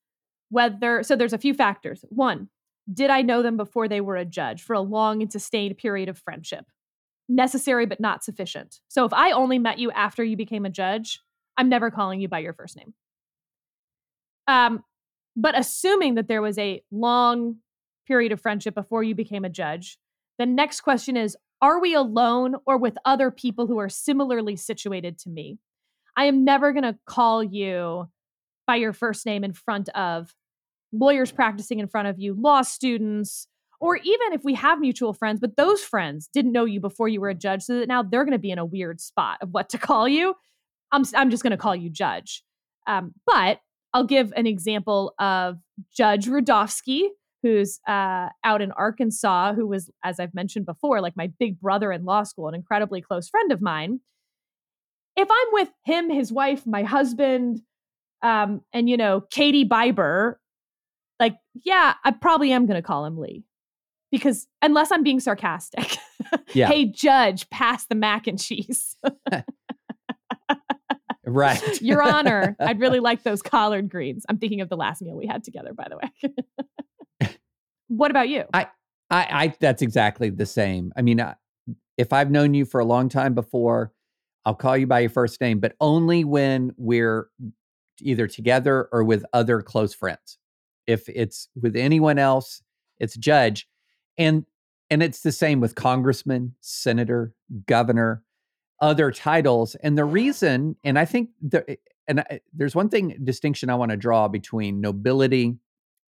[0.49, 2.03] whether so there's a few factors.
[2.09, 2.49] One
[2.91, 6.09] did I know them before they were a judge for a long and sustained period
[6.09, 6.65] of friendship?
[7.29, 8.79] Necessary but not sufficient.
[8.87, 11.21] So if I only met you after you became a judge,
[11.57, 12.93] I'm never calling you by your first name.
[14.47, 14.83] Um,
[15.35, 17.57] but assuming that there was a long
[18.07, 19.97] period of friendship before you became a judge,
[20.37, 25.17] the next question is Are we alone or with other people who are similarly situated
[25.19, 25.59] to me?
[26.17, 28.09] I am never going to call you
[28.67, 30.33] by your first name in front of
[30.91, 33.47] lawyers practicing in front of you, law students,
[33.79, 37.19] or even if we have mutual friends, but those friends didn't know you before you
[37.19, 39.49] were a judge, so that now they're going to be in a weird spot of
[39.51, 40.35] what to call you.
[40.91, 42.43] I'm, I'm just going to call you judge.
[42.87, 43.59] Um, but
[43.93, 45.57] I'll give an example of
[45.95, 47.07] Judge Rudofsky,
[47.43, 51.91] who's uh, out in Arkansas, who was, as I've mentioned before, like my big brother
[51.91, 53.99] in law school, an incredibly close friend of mine.
[55.17, 57.61] If I'm with him, his wife, my husband,
[58.21, 60.35] um, and you know Katie Biber,
[61.21, 63.45] like, yeah, I probably am going to call him Lee
[64.11, 65.97] because unless I'm being sarcastic,
[66.53, 66.67] yeah.
[66.67, 68.97] hey, judge, pass the mac and cheese.
[71.25, 71.81] right.
[71.81, 74.25] Your Honor, I'd really like those collard greens.
[74.27, 75.97] I'm thinking of the last meal we had together, by the
[77.21, 77.37] way.
[77.87, 78.45] what about you?
[78.51, 78.67] I,
[79.11, 80.91] I, I, that's exactly the same.
[80.97, 81.35] I mean, uh,
[81.97, 83.93] if I've known you for a long time before,
[84.43, 87.29] I'll call you by your first name, but only when we're
[87.99, 90.39] either together or with other close friends.
[90.91, 92.61] If it's with anyone else,
[92.99, 93.67] it's judge.
[94.17, 94.45] And
[94.89, 97.33] and it's the same with congressman, senator,
[97.65, 98.23] governor,
[98.81, 99.75] other titles.
[99.75, 101.75] And the reason, and I think there, eh,
[102.07, 105.55] and I, there's one thing distinction I want to draw between nobility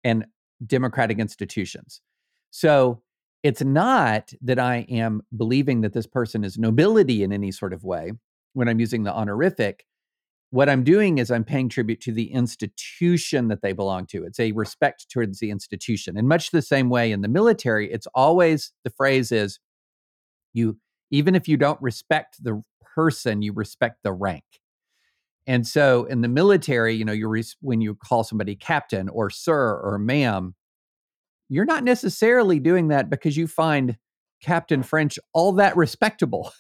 [0.04, 0.26] and
[0.66, 2.02] democratic institutions.
[2.50, 3.04] So
[3.44, 7.84] it's not that I am believing that this person is nobility in any sort of
[7.84, 8.14] way
[8.54, 9.86] when I'm using the honorific
[10.52, 14.26] what I'm doing is I'm paying tribute to the institution that they belong to.
[14.26, 16.18] It's a respect towards the institution.
[16.18, 19.60] In much the same way in the military, it's always the phrase is
[20.54, 20.78] you
[21.10, 22.62] even if you don't respect the
[22.96, 24.44] person, you respect the rank.
[25.48, 29.30] And so in the military, you know, you res- when you call somebody captain or
[29.30, 30.56] sir or ma'am,
[31.50, 33.98] you're not necessarily doing that because you find
[34.42, 36.52] Captain French all that respectable.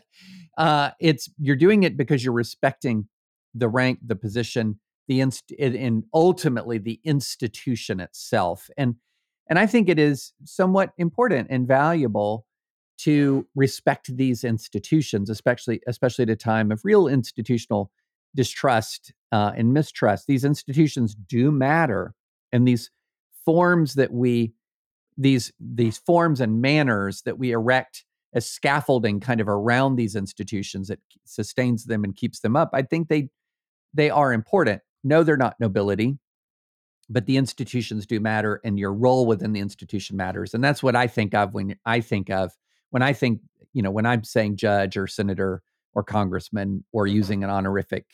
[0.58, 3.08] uh, it's you're doing it because you're respecting
[3.54, 8.70] the rank, the position, the inst- and ultimately the institution itself.
[8.76, 8.96] And
[9.50, 12.44] and I think it is somewhat important and valuable
[12.98, 17.90] to respect these institutions, especially especially at a time of real institutional
[18.34, 20.26] distrust uh, and mistrust.
[20.26, 22.14] These institutions do matter,
[22.52, 22.90] and these
[23.44, 24.52] forms that we
[25.16, 30.88] these these forms and manners that we erect as scaffolding kind of around these institutions
[30.88, 33.28] that sustains them and keeps them up i think they
[33.94, 34.82] they are important.
[35.04, 36.18] No they're not nobility.
[37.10, 40.94] But the institutions do matter and your role within the institution matters and that's what
[40.94, 42.52] i think of when i think of
[42.90, 43.40] when i think
[43.72, 45.62] you know when i'm saying judge or senator
[45.94, 48.04] or congressman or using an honorific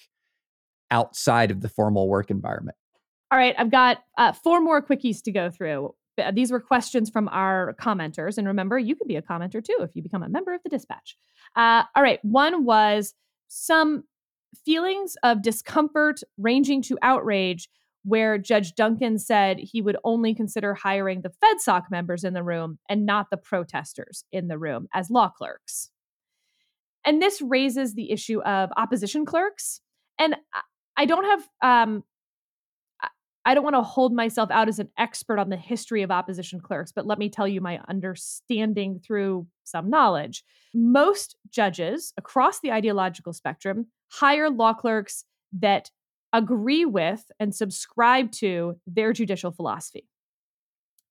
[0.93, 2.77] outside of the formal work environment.
[3.33, 5.93] All right i've got uh, four more quickies to go through.
[6.33, 9.97] These were questions from our commenters and remember you can be a commenter too if
[9.97, 11.17] you become a member of the dispatch.
[11.57, 13.13] Uh, all right one was
[13.49, 14.05] some
[14.55, 17.69] feelings of discomfort ranging to outrage
[18.05, 22.79] where Judge Duncan said he would only consider hiring the FedSoc members in the room
[22.89, 25.91] and not the protesters in the room as law clerks.
[27.07, 29.81] And this raises the issue of opposition clerks.
[30.19, 30.37] And
[30.97, 32.05] I don't have, um,
[33.47, 36.61] I don't want to hold myself out as an expert on the history of opposition
[36.61, 40.45] clerks, but let me tell you my understanding through some knowledge.
[40.73, 45.91] Most judges across the ideological spectrum hire law clerks that
[46.33, 50.09] agree with and subscribe to their judicial philosophy.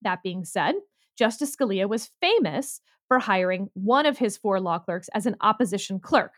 [0.01, 0.75] That being said,
[1.17, 5.99] Justice Scalia was famous for hiring one of his four law clerks as an opposition
[5.99, 6.31] clerk.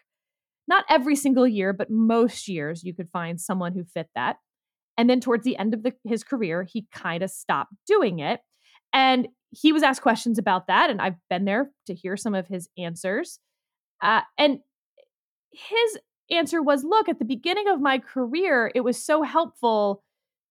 [0.68, 4.38] Not every single year, but most years you could find someone who fit that.
[4.98, 8.40] And then towards the end of the, his career, he kind of stopped doing it.
[8.94, 10.90] And he was asked questions about that.
[10.90, 13.40] And I've been there to hear some of his answers.
[14.02, 14.60] Uh, and
[15.52, 15.98] his
[16.32, 20.04] answer was look, at the beginning of my career, it was so helpful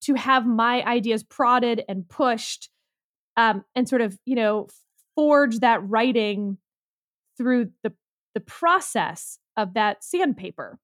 [0.02, 2.68] to have my ideas prodded and pushed
[3.36, 4.68] um, and sort of, you know,
[5.14, 6.58] forge that writing
[7.36, 7.92] through the,
[8.34, 10.78] the process of that sandpaper.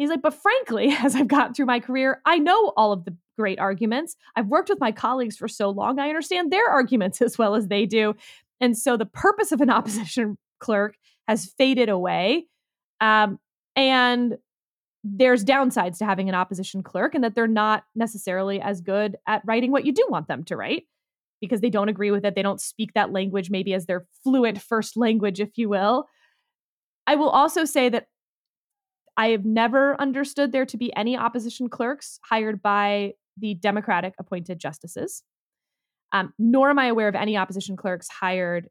[0.00, 3.14] He's like, but frankly, as I've gotten through my career, I know all of the
[3.38, 4.16] great arguments.
[4.34, 7.68] I've worked with my colleagues for so long, I understand their arguments as well as
[7.68, 8.14] they do.
[8.60, 10.96] And so the purpose of an opposition clerk
[11.28, 12.46] has faded away.
[13.00, 13.38] Um,
[13.76, 14.36] and
[15.02, 19.40] there's downsides to having an opposition clerk and that they're not necessarily as good at
[19.46, 20.84] writing what you do want them to write
[21.40, 22.34] because they don't agree with it.
[22.34, 26.06] They don't speak that language maybe as their fluent first language, if you will.
[27.06, 28.08] I will also say that
[29.20, 34.58] I have never understood there to be any opposition clerks hired by the Democratic appointed
[34.58, 35.22] justices,
[36.10, 38.70] um, nor am I aware of any opposition clerks hired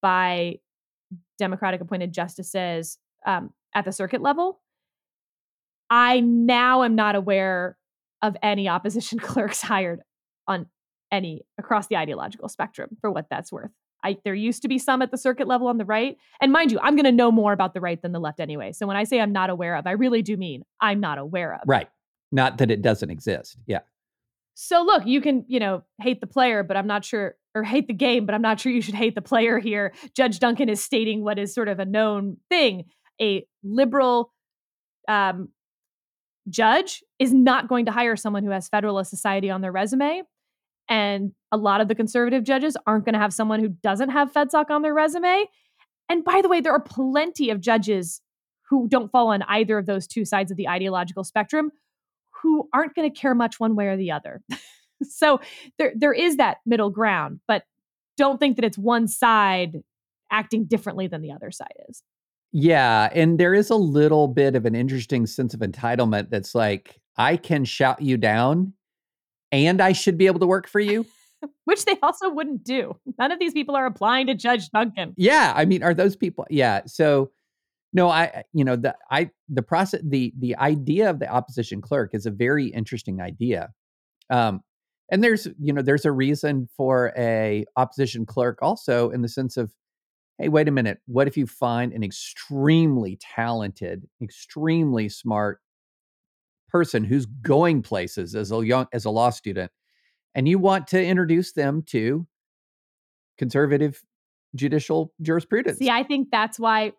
[0.00, 0.60] by
[1.38, 4.60] Democratic appointed justices um, at the circuit level.
[5.90, 7.76] I now am not aware
[8.22, 10.02] of any opposition clerks hired
[10.46, 10.66] on
[11.10, 13.72] any across the ideological spectrum for what that's worth.
[14.04, 16.16] I, there used to be some at the circuit level on the right.
[16.40, 18.72] And mind you, I'm going to know more about the right than the left anyway.
[18.72, 21.54] So when I say I'm not aware of, I really do mean I'm not aware
[21.54, 21.62] of.
[21.66, 21.88] Right.
[22.30, 23.56] Not that it doesn't exist.
[23.66, 23.80] Yeah.
[24.54, 27.88] So look, you can, you know, hate the player, but I'm not sure, or hate
[27.88, 29.92] the game, but I'm not sure you should hate the player here.
[30.14, 32.84] Judge Duncan is stating what is sort of a known thing
[33.20, 34.32] a liberal
[35.08, 35.48] um,
[36.48, 40.22] judge is not going to hire someone who has Federalist Society on their resume.
[40.88, 44.32] And a lot of the conservative judges aren't going to have someone who doesn't have
[44.32, 45.44] FedSoc on their resume.
[46.08, 48.20] And by the way, there are plenty of judges
[48.68, 51.70] who don't fall on either of those two sides of the ideological spectrum
[52.42, 54.42] who aren't going to care much one way or the other.
[55.02, 55.40] so
[55.78, 57.62] there, there is that middle ground, but
[58.16, 59.82] don't think that it's one side
[60.30, 62.02] acting differently than the other side is.
[62.52, 67.00] Yeah, and there is a little bit of an interesting sense of entitlement that's like
[67.16, 68.72] I can shout you down
[69.54, 71.06] and I should be able to work for you.
[71.64, 72.96] Which they also wouldn't do.
[73.18, 75.14] None of these people are applying to Judge Duncan.
[75.16, 76.46] Yeah, I mean, are those people?
[76.50, 76.82] Yeah.
[76.86, 77.30] So
[77.92, 82.10] no, I you know, the I the process the the idea of the opposition clerk
[82.12, 83.70] is a very interesting idea.
[84.30, 84.60] Um
[85.10, 89.56] and there's you know there's a reason for a opposition clerk also in the sense
[89.56, 89.72] of
[90.38, 90.98] hey, wait a minute.
[91.06, 95.60] What if you find an extremely talented, extremely smart
[96.68, 99.70] person who's going places as a young as a law student
[100.34, 102.26] and you want to introduce them to
[103.38, 104.02] conservative
[104.54, 105.78] judicial jurisprudence.
[105.78, 106.92] See, I think that's why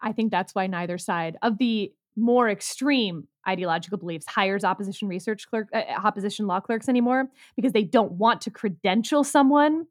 [0.00, 5.48] I think that's why neither side of the more extreme ideological beliefs hires opposition research
[5.48, 9.86] clerk uh, opposition law clerks anymore because they don't want to credential someone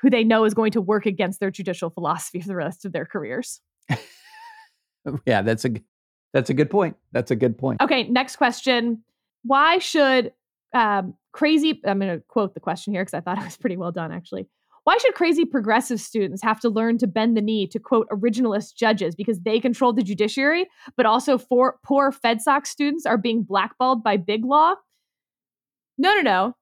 [0.00, 2.92] who they know is going to work against their judicial philosophy for the rest of
[2.92, 3.60] their careers.
[5.26, 5.70] yeah, that's a
[6.32, 6.96] that's a good point.
[7.12, 7.80] That's a good point.
[7.82, 9.02] Okay, next question.
[9.42, 10.32] Why should
[10.72, 11.80] um, crazy?
[11.84, 14.12] I'm going to quote the question here because I thought it was pretty well done,
[14.12, 14.46] actually.
[14.84, 18.74] Why should crazy progressive students have to learn to bend the knee to quote originalist
[18.74, 20.66] judges because they control the judiciary,
[20.96, 24.74] but also for poor FedSoc students are being blackballed by big law?
[25.98, 26.54] No, no, no.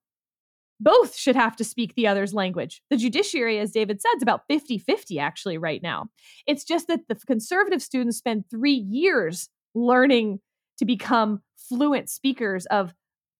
[0.81, 2.83] both should have to speak the other's language.
[2.91, 6.09] The judiciary, as David said, is about 50 50 actually right now.
[6.47, 10.41] It's just that the conservative students spend three years learning
[10.79, 12.95] to become fluent speakers of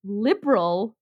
[0.05, 0.97] liberal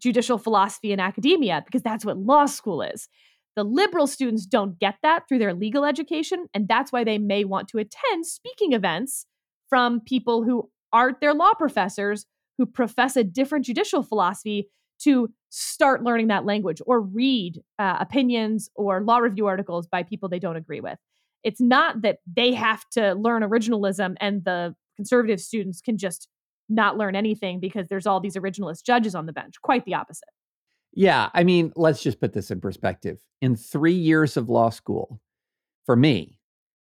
[0.00, 3.08] judicial philosophy in academia because that's what law school is.
[3.56, 7.44] The liberal students don't get that through their legal education, and that's why they may
[7.44, 9.26] want to attend speaking events
[9.68, 12.26] from people who aren't their law professors
[12.58, 14.68] who profess a different judicial philosophy
[15.00, 20.28] to start learning that language or read uh, opinions or law review articles by people
[20.28, 20.98] they don't agree with.
[21.42, 26.28] It's not that they have to learn originalism and the conservative students can just
[26.70, 29.54] not learn anything because there's all these originalist judges on the bench.
[29.60, 30.28] Quite the opposite.
[30.92, 31.28] Yeah.
[31.34, 33.18] I mean, let's just put this in perspective.
[33.40, 35.20] In three years of law school,
[35.84, 36.38] for me,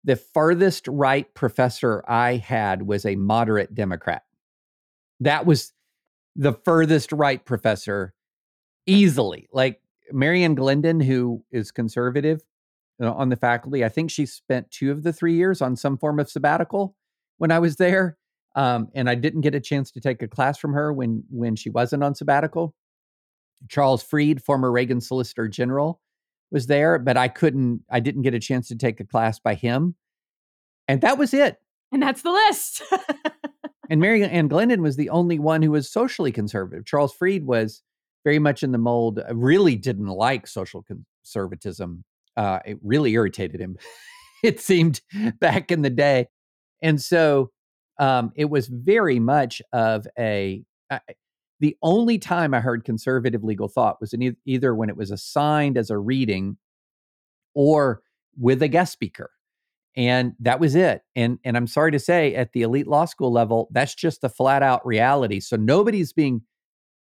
[0.04, 4.22] the farthest right professor I had was a moderate Democrat.
[5.20, 5.72] That was
[6.36, 8.14] the furthest right professor
[8.86, 9.48] easily.
[9.52, 9.80] Like
[10.12, 12.42] Mary Ann Glendon, who is conservative
[13.02, 15.98] uh, on the faculty, I think she spent two of the three years on some
[15.98, 16.94] form of sabbatical
[17.38, 18.16] when I was there.
[18.56, 21.54] Um, and I didn't get a chance to take a class from her when when
[21.54, 22.74] she wasn't on sabbatical.
[23.68, 26.00] Charles Fried, former Reagan Solicitor General,
[26.50, 27.82] was there, but I couldn't.
[27.90, 29.94] I didn't get a chance to take a class by him,
[30.88, 31.58] and that was it.
[31.92, 32.82] And that's the list.
[33.90, 36.84] and Mary Ann Glendon was the only one who was socially conservative.
[36.84, 37.82] Charles Fried was
[38.24, 39.20] very much in the mold.
[39.20, 42.04] Uh, really didn't like social conservatism.
[42.36, 43.76] Uh, it really irritated him.
[44.42, 45.00] it seemed
[45.40, 46.26] back in the day,
[46.82, 47.50] and so
[47.98, 50.64] um, it was very much of a.
[51.58, 55.78] The only time I heard conservative legal thought was e- either when it was assigned
[55.78, 56.58] as a reading
[57.54, 58.02] or
[58.38, 59.30] with a guest speaker.
[59.96, 61.02] And that was it.
[61.14, 64.28] And and I'm sorry to say at the elite law school level, that's just the
[64.28, 65.40] flat out reality.
[65.40, 66.42] So nobody's being,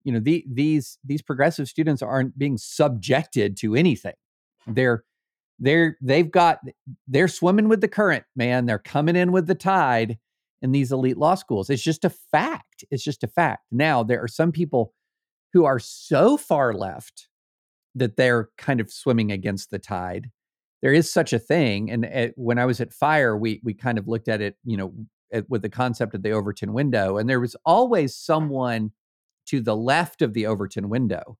[0.03, 4.13] you know, the, these these progressive students aren't being subjected to anything.
[4.67, 5.03] They're
[5.57, 6.59] they're they've got
[7.07, 8.67] they're swimming with the current, man.
[8.67, 10.19] They're coming in with the tide
[10.63, 11.69] in these elite law schools.
[11.69, 12.85] It's just a fact.
[12.89, 13.65] It's just a fact.
[13.69, 14.93] Now, there are some people
[15.51, 17.27] who are so far left
[17.93, 20.31] that they're kind of swimming against the tide.
[20.81, 21.91] There is such a thing.
[21.91, 24.77] And at, when I was at Fire, we we kind of looked at it, you
[24.77, 24.93] know,
[25.31, 28.91] at, eh, with the concept of the Overton window, and there was always someone
[29.47, 31.37] to the left of the Overton window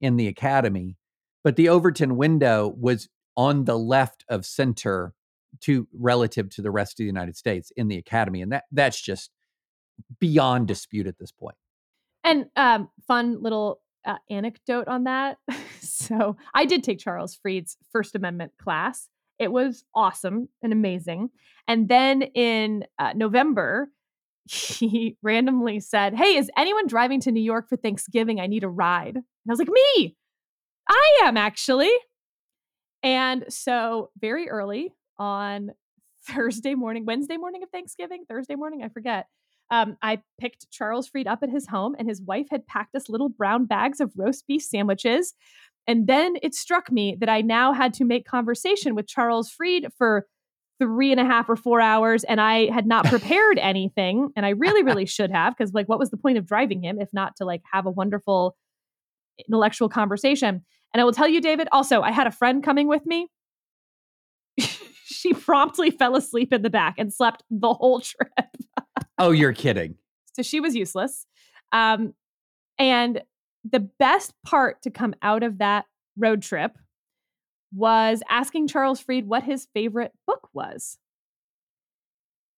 [0.00, 0.96] in the academy,
[1.42, 5.14] but the Overton window was on the left of center
[5.60, 9.00] to relative to the rest of the United States in the academy, and that that's
[9.00, 9.30] just
[10.18, 11.56] beyond dispute at this point.
[12.24, 15.38] And um, fun little uh, anecdote on that.
[15.80, 19.08] so I did take Charles Fried's First Amendment class.
[19.38, 21.30] It was awesome and amazing.
[21.66, 23.90] And then in uh, November,
[24.48, 28.40] he randomly said, Hey, is anyone driving to New York for Thanksgiving?
[28.40, 29.16] I need a ride.
[29.16, 30.16] And I was like, Me,
[30.88, 31.90] I am actually.
[33.04, 35.70] And so, very early, on
[36.28, 39.26] Thursday morning, Wednesday morning of Thanksgiving, Thursday morning, I forget.
[39.70, 43.08] Um, I picked Charles Fried up at his home, and his wife had packed us
[43.08, 45.32] little brown bags of roast beef sandwiches.
[45.86, 49.92] And then it struck me that I now had to make conversation with Charles Fried
[49.96, 50.26] for
[50.80, 54.30] three and a half or four hours, and I had not prepared anything.
[54.34, 57.00] And I really, really should have, because like, what was the point of driving him
[57.00, 58.56] if not to like have a wonderful
[59.38, 60.64] intellectual conversation?
[60.92, 63.28] And I will tell you, David, also, I had a friend coming with me
[65.22, 68.56] she promptly fell asleep in the back and slept the whole trip.
[69.18, 69.94] oh, you're kidding.
[70.34, 71.26] So she was useless.
[71.70, 72.14] Um,
[72.76, 73.22] and
[73.70, 75.84] the best part to come out of that
[76.18, 76.76] road trip
[77.72, 80.98] was asking Charles Fried what his favorite book was.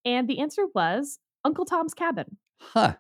[0.06, 2.38] And the answer was Uncle Tom's Cabin.
[2.60, 2.94] Huh.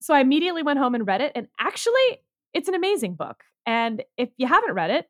[0.00, 1.32] So I immediately went home and read it.
[1.34, 2.20] And actually,
[2.54, 3.42] it's an amazing book.
[3.66, 5.06] And if you haven't read it,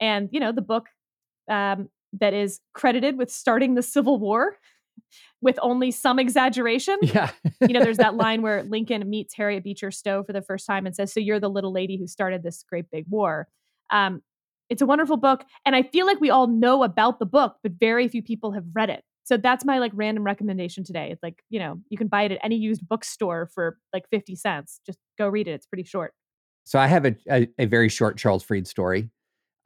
[0.00, 0.88] and you know, the book
[1.48, 4.56] um, that is credited with starting the Civil War
[5.40, 6.98] with only some exaggeration.
[7.02, 7.30] Yeah.
[7.60, 10.86] you know, there's that line where Lincoln meets Harriet Beecher Stowe for the first time
[10.86, 13.48] and says, So you're the little lady who started this great big war.
[13.90, 14.22] Um,
[14.68, 15.44] it's a wonderful book.
[15.64, 18.64] And I feel like we all know about the book, but very few people have
[18.72, 19.02] read it.
[19.24, 21.10] So that's my like random recommendation today.
[21.10, 24.34] It's like, you know, you can buy it at any used bookstore for like 50
[24.36, 24.80] cents.
[24.86, 25.52] Just go read it.
[25.52, 26.14] It's pretty short.
[26.64, 29.10] So I have a, a, a very short Charles Fried story.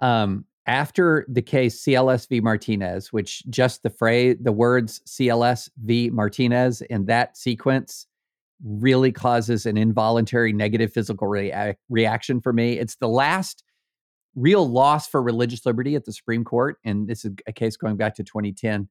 [0.00, 2.40] Um, after the case CLS v.
[2.40, 6.10] Martinez, which just the phrase, the words CLS v.
[6.10, 8.06] Martinez in that sequence
[8.64, 12.78] really causes an involuntary negative physical rea- reaction for me.
[12.78, 13.62] It's the last
[14.34, 16.78] real loss for religious liberty at the Supreme Court.
[16.84, 18.88] And this is a case going back to 2010.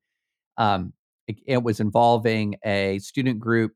[0.57, 0.93] Um,
[1.27, 3.73] it, it was involving a student group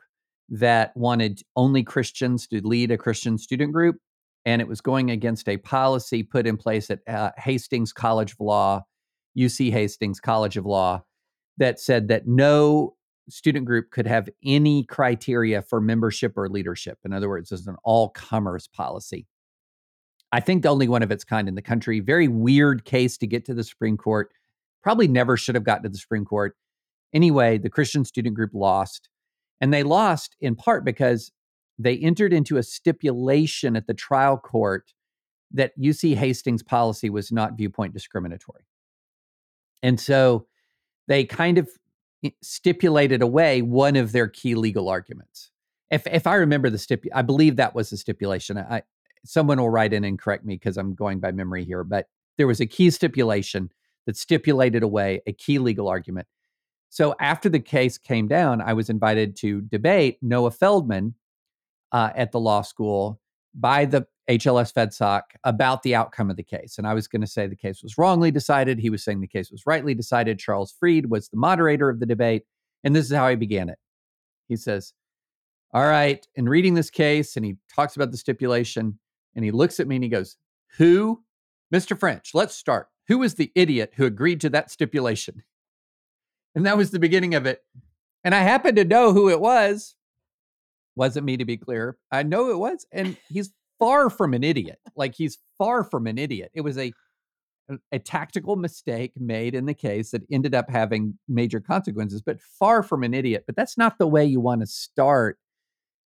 [0.49, 3.97] that wanted only Christians to lead a Christian student group
[4.45, 8.39] and it was going against a policy put in place at uh, Hastings College of
[8.39, 8.83] Law,
[9.37, 11.03] UC Hastings College of Law,
[11.57, 12.95] that said that no
[13.29, 16.97] student group could have any criteria for membership or leadership.
[17.03, 19.27] In other words, it's an all comers policy.
[20.31, 21.99] I think the only one of its kind in the country.
[21.99, 24.31] Very weird case to get to the Supreme Court.
[24.83, 26.55] Probably never should have gotten to the Supreme Court.
[27.13, 29.09] Anyway, the Christian student group lost.
[29.59, 31.31] And they lost in part because
[31.79, 34.93] they entered into a stipulation at the trial court
[35.51, 38.65] that UC Hastings policy was not viewpoint discriminatory.
[39.83, 40.47] And so
[41.07, 41.69] they kind of
[42.23, 45.51] eh, stipulated away one of their key legal arguments.
[45.89, 48.57] If if I remember the stip, I believe that was the stipulation.
[48.57, 48.83] I
[49.23, 52.07] someone will write in and correct me because I'm going by memory here, but
[52.37, 53.71] there was a key stipulation
[54.05, 56.27] that stipulated away a key legal argument.
[56.89, 61.15] So after the case came down, I was invited to debate Noah Feldman,
[61.91, 63.19] uh, at the law school
[63.53, 66.77] by the HLS FedSoc about the outcome of the case.
[66.77, 68.79] And I was going to say the case was wrongly decided.
[68.79, 70.37] He was saying the case was rightly decided.
[70.37, 72.43] Charles Fried was the moderator of the debate.
[72.83, 73.79] And this is how he began it.
[74.47, 74.93] He says,
[75.73, 78.99] All right, in reading this case, and he talks about the stipulation,
[79.35, 80.37] and he looks at me and he goes,
[80.77, 81.23] Who?
[81.73, 81.99] Mr.
[81.99, 82.87] French, let's start.
[83.07, 85.43] Who was the idiot who agreed to that stipulation?
[86.55, 87.61] And that was the beginning of it.
[88.23, 89.95] And I happen to know who it was
[90.97, 91.97] wasn't me to be clear.
[92.11, 92.85] I know it was.
[92.91, 94.79] And he's far from an idiot.
[94.95, 96.51] Like he's far from an idiot.
[96.53, 96.91] It was a
[97.71, 102.41] uh, a tactical mistake made in the case that ended up having major consequences, but
[102.41, 103.43] far from an idiot.
[103.45, 105.37] But that's not the way you want to start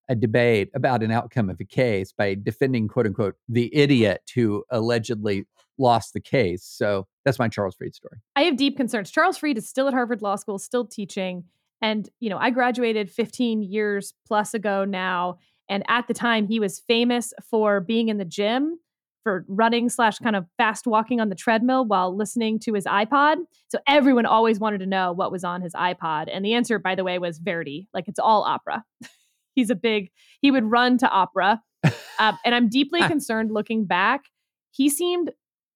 [0.08, 4.64] a debate about an outcome of a case by defending quote unquote the idiot who
[4.70, 5.46] allegedly
[5.78, 6.64] lost the case.
[6.64, 8.18] So that's my Charles Fried story.
[8.34, 9.10] I have deep concerns.
[9.10, 11.44] Charles Fried is still at Harvard Law School, still teaching.
[11.82, 15.38] And, you know, I graduated 15 years plus ago now.
[15.68, 18.78] And at the time, he was famous for being in the gym,
[19.22, 23.36] for running slash kind of fast walking on the treadmill while listening to his iPod.
[23.68, 26.28] So everyone always wanted to know what was on his iPod.
[26.32, 27.88] And the answer, by the way, was Verdi.
[27.94, 28.84] Like it's all opera.
[29.54, 30.10] He's a big,
[30.40, 31.60] he would run to opera.
[32.18, 34.24] Uh, and I'm deeply concerned looking back.
[34.70, 35.30] He seemed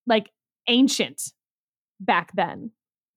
[0.06, 0.30] like
[0.68, 1.32] ancient
[2.00, 2.70] back then.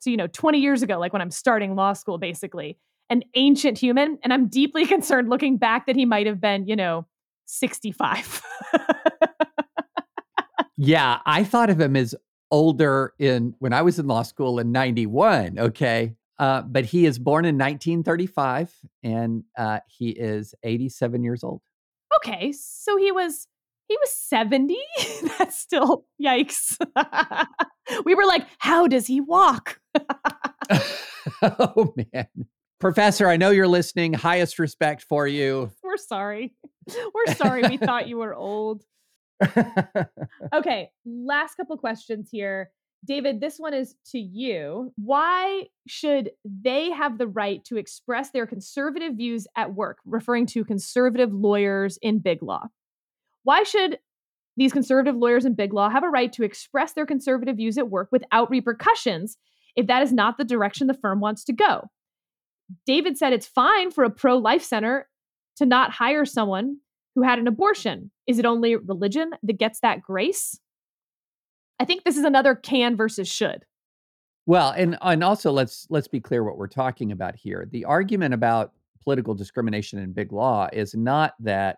[0.08, 2.78] So, you know, 20 years ago, like when I'm starting law school, basically,
[3.10, 4.18] an ancient human.
[4.24, 7.06] And I'm deeply concerned looking back that he might have been, you know,
[7.46, 8.42] 65.
[10.78, 12.16] yeah, I thought of him as
[12.52, 15.60] older in when I was in law school in 91.
[15.60, 16.16] Okay.
[16.40, 21.62] Uh, but he is born in 1935 and uh, he is 87 years old.
[22.16, 22.54] Okay.
[22.54, 23.50] So he was
[23.88, 24.78] he was 70
[25.38, 26.78] that's still yikes.
[28.04, 29.80] We were like how does he walk?
[31.42, 32.28] Oh man.
[32.80, 34.14] Professor i know you're listening.
[34.14, 35.72] Highest respect for you.
[35.84, 36.54] We're sorry.
[36.88, 37.64] We're sorry.
[37.64, 38.84] We thought you were old.
[40.54, 42.72] Okay last couple questions here.
[43.06, 44.92] David this one is to you.
[44.96, 50.66] Why should they have the right to express their conservative views at work referring to
[50.66, 52.68] conservative lawyers in big law
[53.48, 53.98] why should
[54.58, 57.90] these conservative lawyers in big law have a right to express their conservative views at
[57.90, 59.38] work without repercussions
[59.78, 61.84] if that is not the direction the firm wants to go?
[62.86, 65.08] David said it's fine for a pro life center
[65.56, 66.80] to not hire someone
[67.16, 68.12] who had an abortion.
[68.28, 70.60] Is it only religion that gets that grace?
[71.80, 73.64] I think this is another can versus should.
[74.46, 77.66] Well, and and also let's let's be clear what we're talking about here.
[77.72, 81.78] The argument about political discrimination in big law is not that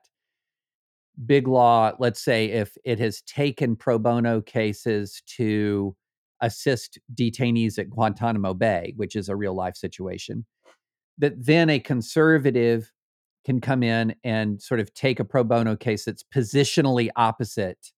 [1.25, 5.95] big law, let's say if it has taken pro bono cases to
[6.41, 10.45] assist detainees at Guantanamo Bay, which is a real life situation,
[11.17, 12.91] that then a conservative
[13.45, 17.91] can come in and sort of take a pro bono case that's positionally opposite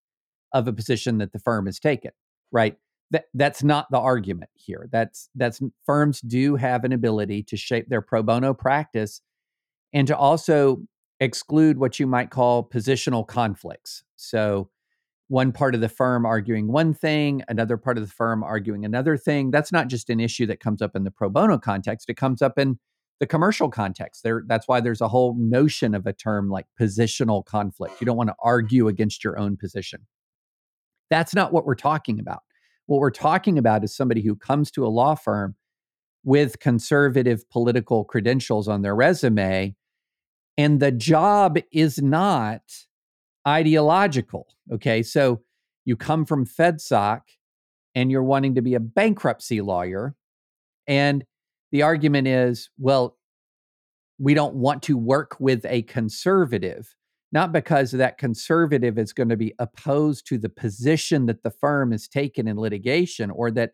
[0.53, 2.11] of a position that the firm has taken,
[2.51, 2.77] right?
[3.11, 4.87] That that's not the argument here.
[4.91, 9.21] That's that's firms do have an ability to shape their pro bono practice
[9.93, 10.81] and to also
[11.21, 14.03] exclude what you might call positional conflicts.
[14.17, 14.69] So,
[15.29, 19.15] one part of the firm arguing one thing, another part of the firm arguing another
[19.15, 19.49] thing.
[19.49, 22.41] That's not just an issue that comes up in the pro bono context, it comes
[22.41, 22.77] up in
[23.21, 24.23] the commercial context.
[24.23, 28.01] There, that's why there's a whole notion of a term like positional conflict.
[28.01, 30.05] You don't want to argue against your own position.
[31.09, 32.41] That's not what we're talking about.
[32.87, 35.55] What we're talking about is somebody who comes to a law firm
[36.25, 39.75] with conservative political credentials on their resume
[40.57, 42.61] and the job is not
[43.47, 44.47] ideological.
[44.71, 45.03] Okay.
[45.03, 45.41] So
[45.85, 47.21] you come from FedSoc
[47.95, 50.15] and you're wanting to be a bankruptcy lawyer.
[50.87, 51.25] And
[51.71, 53.17] the argument is, well,
[54.19, 56.95] we don't want to work with a conservative
[57.31, 61.91] not because that conservative is going to be opposed to the position that the firm
[61.91, 63.71] has taken in litigation or that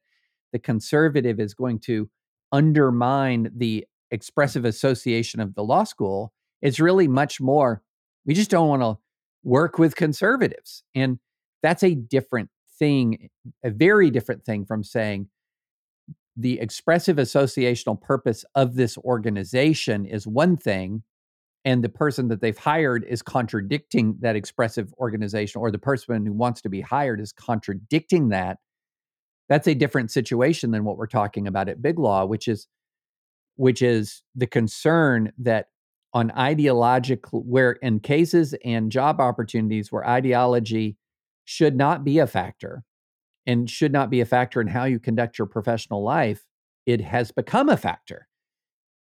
[0.54, 2.10] the conservative is going to
[2.52, 6.32] undermine the expressive association of the law school.
[6.62, 7.82] It's really much more,
[8.26, 8.98] we just don't want to
[9.44, 10.84] work with conservatives.
[10.96, 11.20] And
[11.62, 12.50] that's a different
[12.80, 13.30] thing,
[13.64, 15.28] a very different thing from saying
[16.36, 21.04] the expressive associational purpose of this organization is one thing
[21.66, 26.32] and the person that they've hired is contradicting that expressive organization or the person who
[26.32, 28.60] wants to be hired is contradicting that
[29.50, 32.68] that's a different situation than what we're talking about at big law which is
[33.56, 35.68] which is the concern that
[36.14, 40.98] on ideological where in cases and job opportunities where ideology
[41.46, 42.84] should not be a factor
[43.46, 46.46] and should not be a factor in how you conduct your professional life
[46.86, 48.28] it has become a factor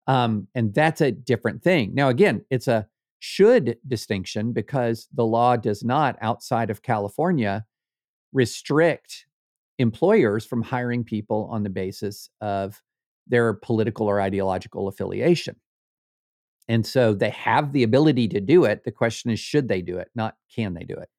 [0.08, 2.88] um, and that's a different thing now again it's a
[3.20, 7.66] should distinction because the law does not outside of california
[8.34, 9.26] restrict
[9.80, 12.82] employers from hiring people on the basis of
[13.28, 15.56] their political or ideological affiliation.
[16.68, 18.84] And so they have the ability to do it.
[18.84, 20.10] The question is, should they do it?
[20.16, 21.10] Not can they do it?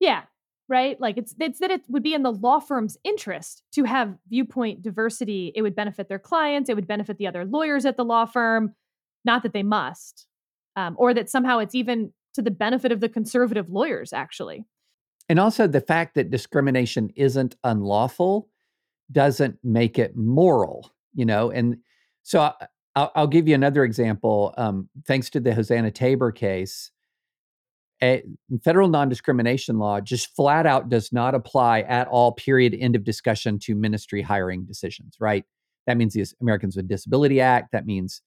[0.00, 0.22] Yeah,
[0.68, 1.00] right.
[1.00, 4.82] Like it's it's that it would be in the law firm's interest to have viewpoint
[4.82, 5.52] diversity.
[5.54, 6.70] It would benefit their clients.
[6.70, 8.74] It would benefit the other lawyers at the law firm.
[9.24, 10.26] Not that they must,
[10.76, 14.12] um, or that somehow it's even to the benefit of the conservative lawyers.
[14.12, 14.64] Actually,
[15.28, 18.48] and also the fact that discrimination isn't unlawful
[19.12, 21.76] doesn't make it moral you know and
[22.22, 22.50] so
[22.96, 26.90] I'll, I'll give you another example um, thanks to the hosanna tabor case
[28.02, 28.22] a
[28.62, 33.58] federal non-discrimination law just flat out does not apply at all period end of discussion
[33.60, 35.44] to ministry hiring decisions right
[35.86, 38.22] that means the americans with disability act that means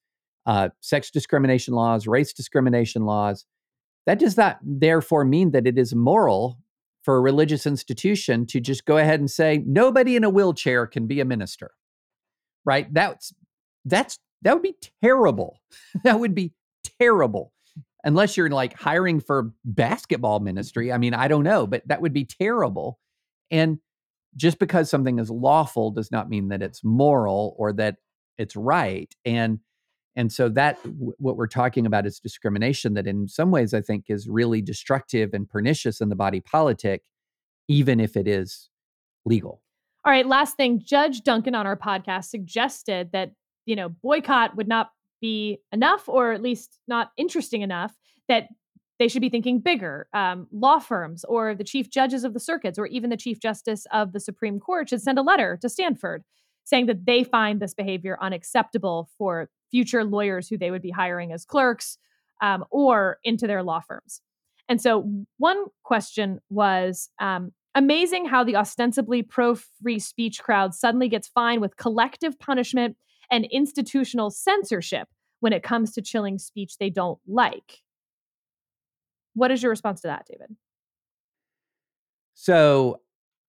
[0.46, 3.46] uh, sex discrimination laws race discrimination laws
[4.06, 6.58] that does not therefore mean that it is moral
[7.04, 11.08] for a religious institution to just go ahead and say nobody in a wheelchair can
[11.08, 11.72] be a minister
[12.68, 12.94] right?
[12.94, 13.34] That's
[13.86, 15.60] that's that would be terrible.
[16.04, 16.54] that would be
[17.00, 17.54] terrible.
[18.04, 20.92] Unless you're like hiring for basketball ministry.
[20.92, 23.00] I mean, I don't know, but that would be terrible.
[23.52, 23.80] And
[24.36, 27.98] just because something is lawful does not mean that it's moral or that
[28.38, 29.14] it's right.
[29.26, 29.60] And
[30.16, 30.80] and so that
[31.20, 35.32] what we're talking about is discrimination that in some ways I think is really destructive
[35.34, 37.04] and pernicious in the body politic,
[37.68, 38.72] even if it is
[39.26, 39.62] legal.
[40.04, 43.34] All right, last thing, Judge Duncan on our podcast suggested that,
[43.68, 44.90] you know, boycott would not
[45.22, 47.94] be enough or at least not interesting enough
[48.28, 48.48] that
[48.98, 50.08] they should be thinking bigger.
[50.14, 53.86] Um, law firms or the chief judges of the circuits or even the chief justice
[53.92, 56.24] of the Supreme Court should send a letter to Stanford
[56.64, 61.32] saying that they find this behavior unacceptable for future lawyers who they would be hiring
[61.32, 61.98] as clerks
[62.42, 64.22] um, or into their law firms.
[64.70, 71.08] And so, one question was um, Amazing how the ostensibly pro free speech crowd suddenly
[71.08, 72.98] gets fined with collective punishment
[73.32, 75.08] and institutional censorship
[75.40, 77.82] when it comes to chilling speech they don't like.
[79.34, 80.56] What is your response to that, David?
[82.34, 83.02] So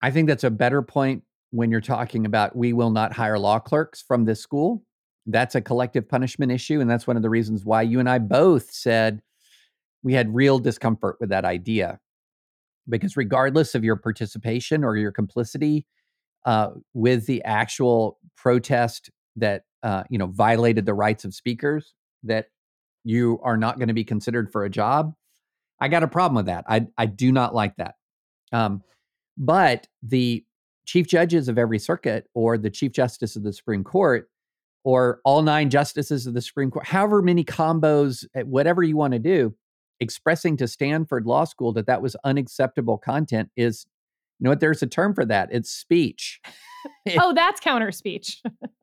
[0.03, 3.59] I think that's a better point when you're talking about we will not hire law
[3.59, 4.85] clerks from this school.
[5.27, 6.81] That's a collective punishment issue.
[6.81, 9.23] And that's one of the reasons why you and I both said
[10.03, 11.99] we had real discomfort with that idea
[12.89, 15.87] because regardless of your participation or your complicity
[16.47, 22.47] uh, with the actual protest that uh, you know violated the rights of speakers, that
[23.05, 25.15] you are not going to be considered for a job.
[25.81, 26.65] I got a problem with that.
[26.69, 27.95] I I do not like that.
[28.53, 28.83] Um,
[29.37, 30.45] but the
[30.87, 34.29] chief judges of every circuit, or the chief justice of the Supreme Court,
[34.85, 39.13] or all nine justices of the Supreme Court, however many combos, eh, whatever you want
[39.13, 39.55] to do,
[40.01, 43.87] expressing to Stanford Law School that that was unacceptable content is,
[44.39, 44.61] you know what?
[44.61, 45.49] There's a term for that.
[45.53, 46.41] It's speech.
[47.19, 48.43] oh, that's counter speech.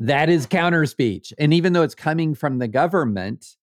[0.00, 1.32] that is counter speech.
[1.38, 3.56] And even though it's coming from the government,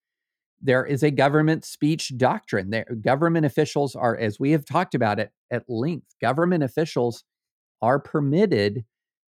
[0.62, 2.70] there is a government speech doctrine.
[2.70, 7.24] There, government officials are, as we have talked about it at length, government officials
[7.82, 8.86] are permitted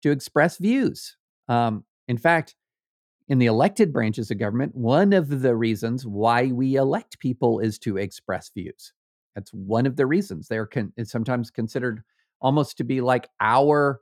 [0.03, 1.17] to express views.
[1.47, 2.55] Um, in fact,
[3.27, 7.79] in the elected branches of government, one of the reasons why we elect people is
[7.79, 8.93] to express views.
[9.35, 10.47] That's one of the reasons.
[10.47, 12.03] They're con- sometimes considered
[12.41, 14.01] almost to be like our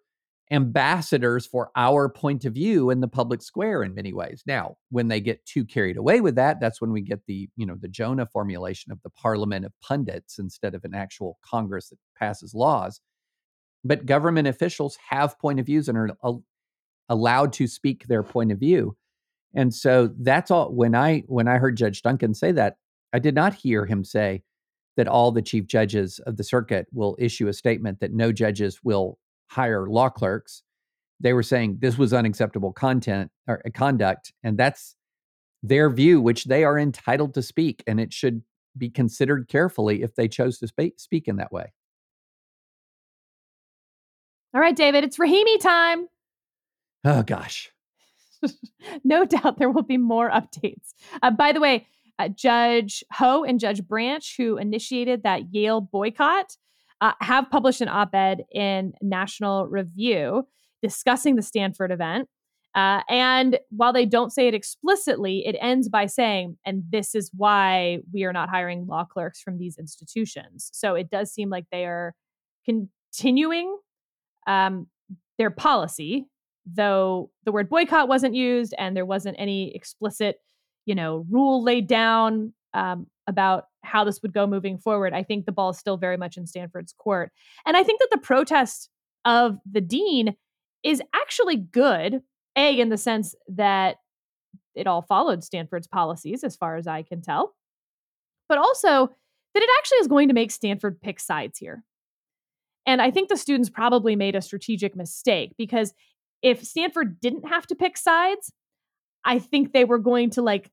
[0.52, 4.41] ambassadors for our point of view in the public square in many ways.
[4.47, 7.66] Now, when they get too carried away with that, that's when we get the, you
[7.66, 12.00] know, the Jonah formulation of the parliament of pundits instead of an actual Congress that
[12.18, 13.00] passes laws.
[13.84, 16.39] But government officials have point of views and are
[17.08, 18.97] allowed to speak their point of view.
[19.54, 22.78] And so that's all when I when I heard Judge Duncan say that,
[23.14, 24.43] I did not hear him say,
[24.97, 28.80] that all the chief judges of the circuit will issue a statement that no judges
[28.84, 29.18] will
[29.50, 30.64] hire law clerks.
[31.20, 34.95] They were saying this was unacceptable content or uh, conduct, and that's
[35.62, 38.41] their view, which they are entitled to speak, and it should
[38.78, 41.74] be considered carefully if they chose to speak, speak in that way.
[44.54, 46.08] All right, David, it's Rahimi time.
[47.04, 47.72] Oh, gosh.
[49.04, 50.93] no doubt there will be more updates.
[51.22, 51.88] Uh, by the way,
[52.18, 56.58] uh, Judge Ho and Judge Branch, who initiated that Yale boycott,
[57.02, 60.47] uh, have published an op ed in National Review
[60.82, 62.28] discussing the Stanford event.
[62.76, 67.32] Uh, and while they don't say it explicitly, it ends by saying, and this is
[67.36, 70.70] why we are not hiring law clerks from these institutions.
[70.72, 72.14] So it does seem like they are
[72.66, 73.76] continuing
[74.45, 74.88] um,
[75.38, 76.28] their policy,
[76.66, 80.38] though the word boycott wasn't used and there wasn't any explicit,
[80.86, 85.13] you know, rule laid down um, about how this would go moving forward.
[85.13, 87.32] I think the ball is still very much in Stanford's court.
[87.65, 88.89] And I think that the protest
[89.23, 90.36] of the dean
[90.84, 92.21] is actually good
[92.57, 93.97] a, in the sense that
[94.75, 97.55] it all followed Stanford's policies, as far as I can tell,
[98.47, 99.07] but also
[99.53, 101.84] that it actually is going to make Stanford pick sides here.
[102.86, 105.93] And I think the students probably made a strategic mistake because
[106.41, 108.51] if Stanford didn't have to pick sides,
[109.25, 110.71] I think they were going to like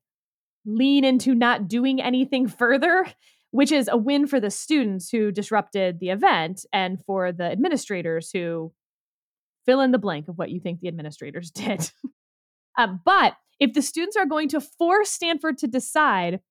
[0.67, 3.07] lean into not doing anything further,
[3.51, 8.29] which is a win for the students who disrupted the event and for the administrators
[8.31, 8.71] who
[9.65, 11.89] fill in the blank of what you think the administrators did.
[12.77, 16.41] um, but if the students are going to force Stanford to decide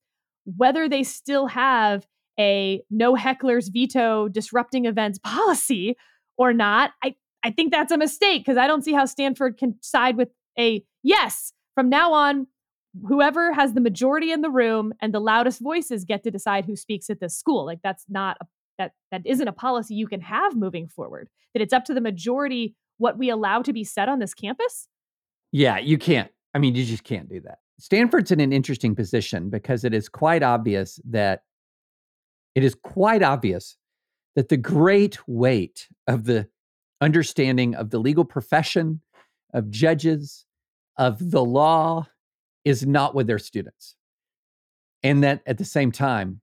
[0.45, 2.07] whether they still have
[2.39, 5.97] a no hecklers veto disrupting events policy
[6.37, 7.15] or not, I,
[7.45, 10.85] I think that's a mistake because I don't see how Stanford can side with a
[11.03, 12.47] yes, from now on,
[13.07, 16.77] whoever has the majority in the room and the loudest voices get to decide who
[16.77, 17.67] speaks at this school.
[17.67, 18.47] Like that's not a
[18.79, 21.29] that that isn't a policy you can have moving forward.
[21.55, 24.89] That it's up to the majority what we allow to be said on this campus?
[25.53, 26.31] Yeah, you can't.
[26.55, 27.59] I mean, you just can't do that.
[27.79, 31.43] Stanford's in an interesting position because it is quite obvious that
[32.55, 33.77] it is quite obvious
[34.35, 36.49] that the great weight of the
[37.01, 39.03] understanding of the legal profession,
[39.53, 40.47] of judges,
[40.97, 42.07] of the law
[42.67, 43.95] is not with their students.
[45.05, 46.41] And that at the same time,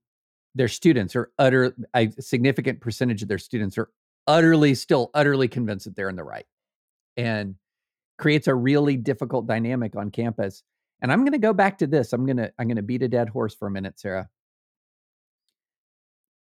[0.56, 3.90] their students are utter a significant percentage of their students are
[4.26, 6.46] utterly, still utterly convinced that they're in the right
[7.18, 7.56] and
[8.18, 10.64] creates a really difficult dynamic on campus.
[11.02, 12.14] And I'm going to go back to this.
[12.14, 14.30] I'm going to I'm going to beat a dead horse for a minute, Sarah.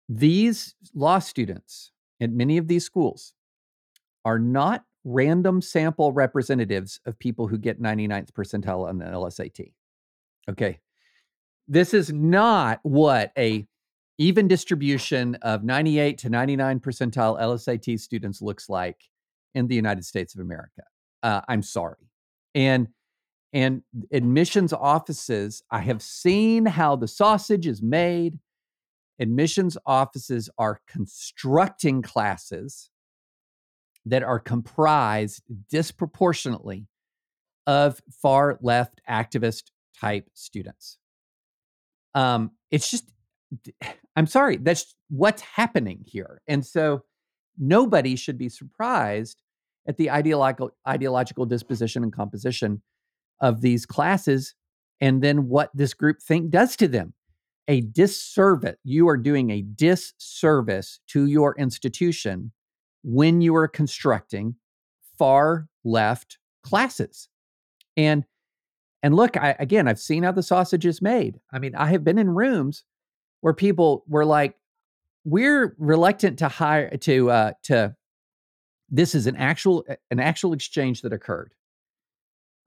[0.09, 3.35] These law students at many of these schools
[4.25, 9.73] are not random sample representatives of people who get 99th percentile on the LSAT.
[10.51, 10.81] Okay.
[11.69, 13.67] This is not what a
[14.19, 19.05] even distribution of 98 to 99 percentile LSAT students looks like
[19.55, 20.83] in the United States of America.
[21.23, 22.11] Uh, I'm sorry.
[22.55, 22.89] And
[23.53, 23.83] and
[24.13, 28.41] admissions offices, I have seen how the sausage is made.
[29.21, 32.91] Admissions offices are constructing classes
[34.07, 36.87] that are comprised disproportionately
[37.67, 39.65] of far left activist
[40.01, 40.99] type students.
[42.15, 43.13] Um, it's just
[44.17, 46.41] I'm sorry, that's what's happening here.
[46.49, 47.03] And so
[47.59, 49.43] nobody should be surprised
[49.87, 52.83] at the ideological ideological disposition and composition
[53.41, 54.55] of these classes
[55.01, 57.13] and then what this group think does to them
[57.69, 62.53] a disservice you are doing a disservice to your institution
[63.07, 64.57] when you are constructing
[65.17, 67.29] far left classes
[67.97, 68.27] and
[69.03, 72.05] and look I, again i've seen how the sausage is made i mean i have
[72.05, 72.85] been in rooms
[73.47, 74.57] where people were like,
[75.25, 77.95] we're reluctant to hire to uh, to.
[78.89, 81.55] This is an actual an actual exchange that occurred.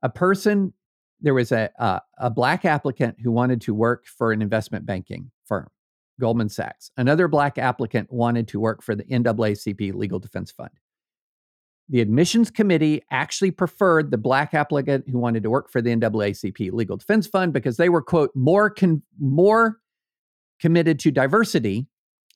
[0.03, 0.71] A person,
[1.19, 5.31] there was a uh, a black applicant who wanted to work for an investment banking
[5.45, 5.67] firm,
[6.19, 6.91] Goldman Sachs.
[6.97, 10.71] Another black applicant wanted to work for the NAACP Legal Defense Fund.
[11.89, 16.71] The admissions committee actually preferred the black applicant who wanted to work for the NAACP
[16.71, 19.79] Legal Defense Fund because they were quote more con- more
[20.59, 21.87] committed to diversity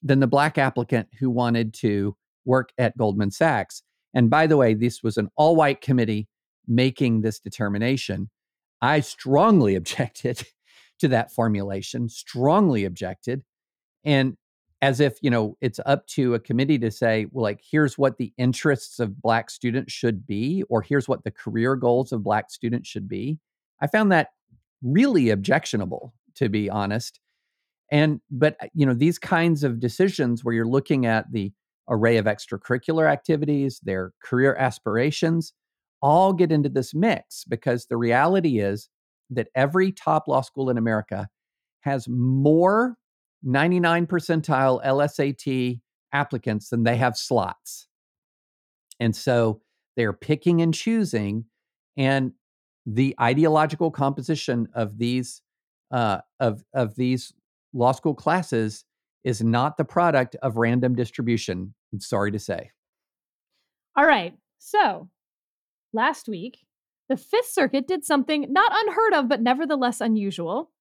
[0.01, 2.15] than the black applicant who wanted to
[2.45, 3.83] work at Goldman Sachs.
[4.13, 6.27] And by the way, this was an all white committee
[6.67, 8.29] making this determination.
[8.81, 10.45] I strongly objected
[10.99, 13.43] to that formulation, strongly objected.
[14.05, 14.35] And
[14.81, 18.17] as if, you know, it's up to a committee to say, well, like, here's what
[18.17, 22.51] the interests of Black students should be, or here's what the career goals of Black
[22.51, 23.39] students should be.
[23.81, 24.29] I found that
[24.81, 27.19] really objectionable, to be honest.
[27.91, 31.53] And but uh, you know these kinds of decisions where you're looking at the
[31.89, 35.53] array of extracurricular activities, their career aspirations,
[36.01, 38.89] all get into this mix because the reality is
[39.29, 41.27] that every top law school in America
[41.81, 42.97] has more
[43.43, 45.79] 99 percentile LSAT
[46.13, 47.87] applicants than they have slots.
[48.99, 49.61] And so
[49.95, 51.45] they're picking and choosing.
[51.97, 52.33] And
[52.85, 55.41] the ideological composition of these
[55.91, 57.33] uh, of of these
[57.73, 58.83] law school classes
[59.23, 61.73] is not the product of random distribution.
[61.91, 62.71] I'm sorry to say.
[63.95, 64.33] All right.
[64.57, 65.09] So
[65.93, 66.59] last week,
[67.09, 70.71] the Fifth Circuit did something not unheard of, but nevertheless unusual.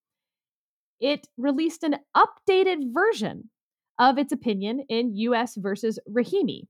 [1.03, 3.51] It released an updated version
[3.99, 5.57] of its opinion in U.S.
[5.57, 6.69] versus Rahimi.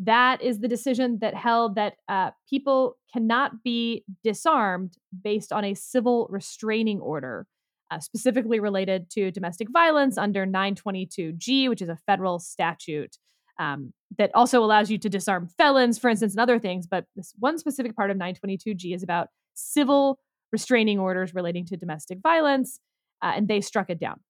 [0.00, 5.74] That is the decision that held that uh, people cannot be disarmed based on a
[5.74, 7.46] civil restraining order,
[7.90, 13.16] uh, specifically related to domestic violence under 922G, which is a federal statute
[13.60, 16.86] um, that also allows you to disarm felons, for instance, and other things.
[16.88, 20.18] But this one specific part of 922G is about civil
[20.50, 22.80] restraining orders relating to domestic violence,
[23.22, 24.20] uh, and they struck it down.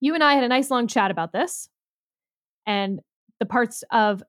[0.00, 1.68] You and I had a nice long chat about this
[2.66, 3.00] and
[3.38, 4.22] the parts of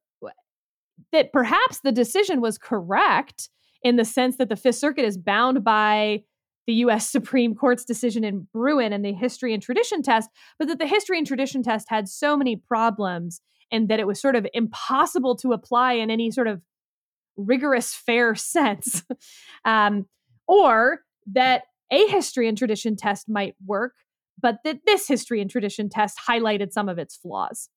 [1.12, 3.50] that perhaps the decision was correct
[3.84, 6.24] in the sense that the Fifth Circuit is bound by
[6.66, 10.80] the US Supreme Court's decision in Bruen and the history and tradition test, but that
[10.80, 13.42] the history and tradition test had so many problems
[13.72, 16.62] and that it was sort of impossible to apply in any sort of
[17.38, 19.04] rigorous, fair sense.
[19.66, 20.06] um,
[20.48, 23.94] or that a history and tradition test might work,
[24.40, 27.70] but that this history and tradition test highlighted some of its flaws.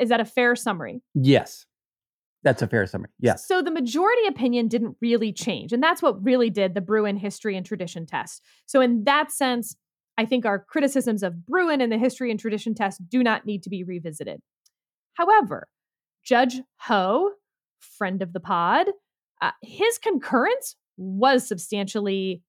[0.00, 1.02] Is that a fair summary?
[1.14, 1.66] Yes.
[2.42, 3.10] That's a fair summary.
[3.18, 3.46] Yes.
[3.46, 5.72] So the majority opinion didn't really change.
[5.72, 8.42] And that's what really did the Bruen history and tradition test.
[8.66, 9.76] So, in that sense,
[10.18, 13.62] I think our criticisms of Bruen and the history and tradition test do not need
[13.64, 14.40] to be revisited.
[15.14, 15.68] However,
[16.24, 17.32] Judge Ho,
[17.80, 18.86] friend of the pod,
[19.40, 22.42] uh, his concurrence was substantially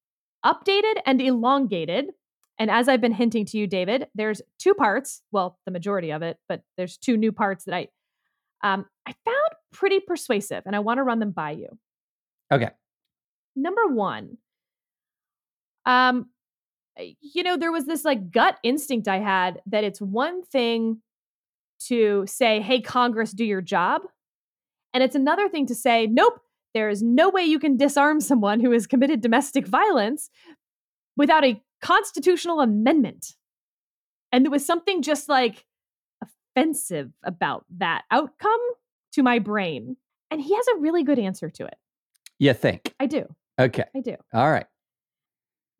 [0.44, 2.10] updated and elongated.
[2.58, 5.22] And as I've been hinting to you, David, there's two parts.
[5.32, 7.88] Well, the majority of it, but there's two new parts that I
[8.62, 11.78] um, I found pretty persuasive, and I want to run them by you.
[12.52, 12.68] Okay.
[13.56, 14.36] Number one,
[15.86, 16.26] um,
[17.20, 21.00] you know, there was this like gut instinct I had that it's one thing
[21.86, 24.02] to say, hey, Congress, do your job.
[24.92, 26.40] And it's another thing to say, nope,
[26.74, 30.30] there is no way you can disarm someone who has committed domestic violence
[31.16, 33.34] without a constitutional amendment.
[34.32, 35.64] And there was something just like
[36.22, 38.60] offensive about that outcome
[39.12, 39.96] to my brain.
[40.30, 41.74] And he has a really good answer to it.
[42.38, 42.94] You think?
[43.00, 43.26] I do.
[43.60, 43.84] Okay.
[43.94, 44.16] I do.
[44.32, 44.66] All right.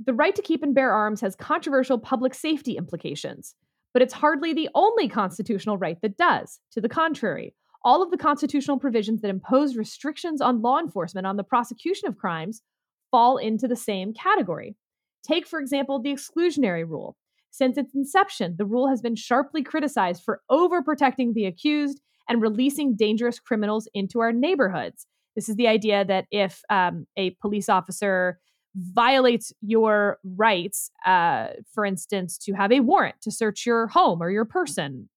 [0.04, 3.54] The right to keep and bear arms has controversial public safety implications,
[3.92, 6.58] but it's hardly the only constitutional right that does.
[6.72, 7.54] To the contrary,
[7.84, 12.18] all of the constitutional provisions that impose restrictions on law enforcement on the prosecution of
[12.18, 12.62] crimes
[13.10, 14.76] fall into the same category.
[15.22, 17.16] Take, for example, the exclusionary rule.
[17.50, 22.94] Since its inception, the rule has been sharply criticized for overprotecting the accused and releasing
[22.94, 25.06] dangerous criminals into our neighborhoods.
[25.34, 28.38] This is the idea that if um, a police officer
[28.76, 34.30] violates your rights, uh, for instance, to have a warrant to search your home or
[34.30, 35.08] your person,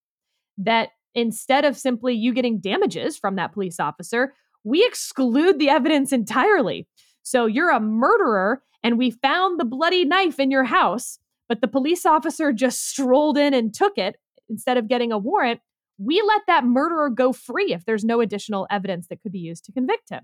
[0.57, 4.33] that instead of simply you getting damages from that police officer,
[4.63, 6.87] we exclude the evidence entirely.
[7.21, 11.67] So you're a murderer, and we found the bloody knife in your house, but the
[11.67, 14.17] police officer just strolled in and took it
[14.49, 15.59] instead of getting a warrant
[15.97, 19.65] we let that murderer go free if there's no additional evidence that could be used
[19.65, 20.23] to convict him.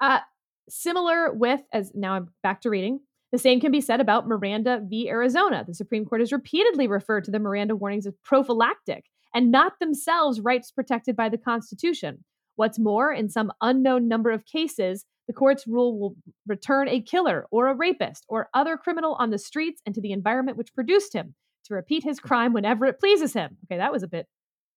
[0.00, 0.20] Uh,
[0.68, 4.82] similar with, as now I'm back to reading, the same can be said about Miranda
[4.84, 5.08] v.
[5.08, 5.64] Arizona.
[5.66, 10.40] The Supreme Court has repeatedly referred to the Miranda warnings as prophylactic and not themselves
[10.40, 12.24] rights protected by the Constitution.
[12.56, 16.16] What's more, in some unknown number of cases, the court's rule will
[16.46, 20.12] return a killer or a rapist or other criminal on the streets and to the
[20.12, 23.56] environment which produced him, to repeat his crime whenever it pleases him.
[23.64, 24.26] Okay, that was a bit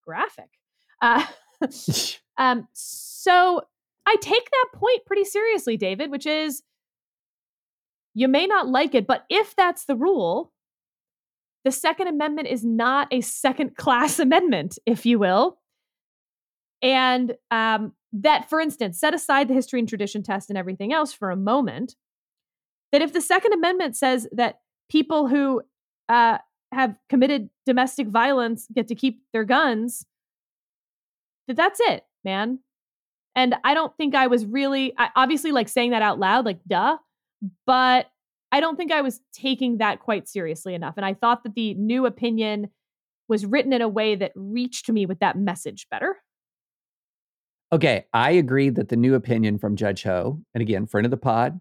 [0.06, 0.50] graphic.
[1.02, 1.26] Uh,
[2.38, 3.62] um, so
[4.06, 6.62] I take that point pretty seriously, David, which is
[8.14, 10.54] you may not like it, but if that's the rule,
[11.66, 15.58] the Second Amendment is not a second class amendment, if you will.
[16.82, 21.12] And um, that, for instance, set aside the history and tradition test and everything else
[21.12, 21.96] for a moment.
[22.92, 24.60] That if the Second Amendment says that
[24.90, 25.64] people who
[26.08, 26.38] uh,
[26.72, 30.06] have committed domestic violence get to keep their guns,
[31.48, 32.60] that that's it, man.
[33.36, 36.60] And I don't think I was really I, obviously like saying that out loud, like
[36.68, 36.98] duh,
[37.66, 38.06] but
[38.56, 40.94] I don't think I was taking that quite seriously enough.
[40.96, 42.70] And I thought that the new opinion
[43.28, 46.16] was written in a way that reached me with that message better.
[47.74, 51.18] Okay, I agree that the new opinion from Judge Ho, and again, friend of the
[51.18, 51.60] pod,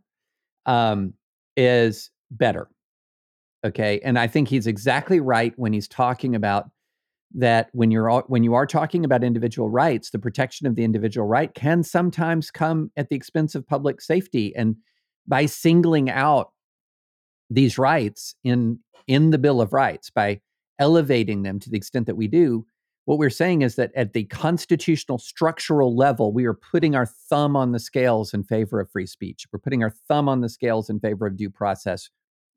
[0.67, 1.15] um,
[1.57, 2.69] is better.
[3.67, 6.71] Okay, and I think he's exactly right when he's talking about
[7.35, 11.27] that when you're when you are talking about individual rights, the protection of the individual
[11.27, 14.77] right can sometimes come at the expense of public safety, and
[15.27, 16.53] by singling out
[17.55, 20.41] these rights in in the Bill of Rights, by
[20.79, 22.67] elevating them to the extent that we do,
[23.05, 27.55] what we're saying is that at the constitutional structural level, we are putting our thumb
[27.55, 29.47] on the scales in favor of free speech.
[29.53, 32.09] We're putting our thumb on the scales in favor of due process.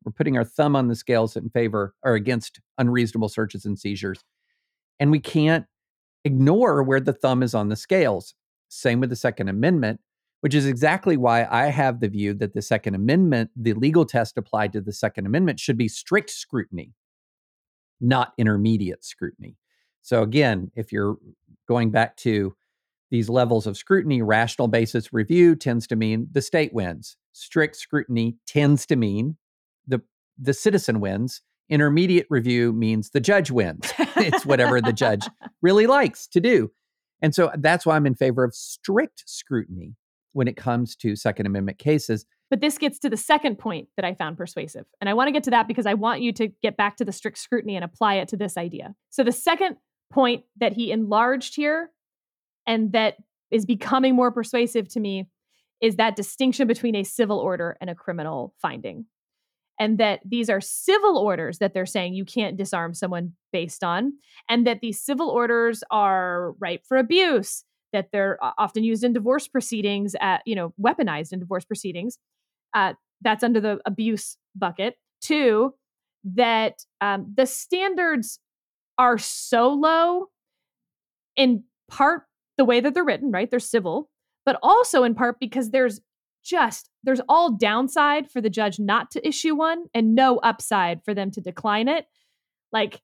[0.05, 4.23] We're putting our thumb on the scales in favor or against unreasonable searches and seizures.
[4.99, 5.65] And we can't
[6.23, 8.33] ignore where the thumb is on the scales.
[8.69, 9.99] Same with the Second Amendment,
[10.47, 14.37] which is exactly why I have the view that the Second Amendment, the legal test
[14.37, 16.93] applied to the Second Amendment, should be strict scrutiny,
[17.99, 19.57] not intermediate scrutiny.
[20.03, 21.17] So, again, if you're
[21.67, 22.55] going back to
[23.11, 27.17] these levels of scrutiny, rational basis review tends to mean the state wins.
[27.33, 29.35] Strict scrutiny tends to mean
[29.85, 29.99] the
[30.37, 31.41] the citizen wins.
[31.67, 33.91] Intermediate review means the judge wins.
[34.15, 35.27] it's whatever the judge
[35.61, 36.71] really likes to do.
[37.21, 39.97] And so that's why I'm in favor of strict scrutiny
[40.37, 42.27] when it comes to Second Amendment cases.
[42.51, 44.85] But this gets to the second point that I found persuasive.
[45.01, 47.05] And I want to get to that because I want you to get back to
[47.05, 48.93] the strict scrutiny and apply it to this idea.
[49.09, 49.77] So the second
[50.13, 51.89] point that he enlarged here
[52.67, 53.15] and that
[53.49, 55.27] is becoming more persuasive to me
[55.81, 59.05] is that distinction between a civil order and a criminal finding.
[59.79, 64.13] And that these are civil orders that they're saying you can't disarm someone based on,
[64.47, 67.63] and that these civil orders are ripe for abuse,
[67.97, 72.19] that they're often used in divorce proceedings, at, you know, weaponized in divorce proceedings.
[72.75, 74.97] Uh, that's under the abuse bucket.
[75.19, 75.73] Two,
[76.23, 78.39] that um, the standards
[78.99, 80.27] are so low
[81.35, 82.23] in part
[82.57, 83.49] the way that they're written, right?
[83.49, 84.09] They're civil,
[84.45, 85.99] but also in part because there's
[86.43, 91.13] just there's all downside for the judge not to issue one and no upside for
[91.13, 92.05] them to decline it.
[92.71, 93.01] Like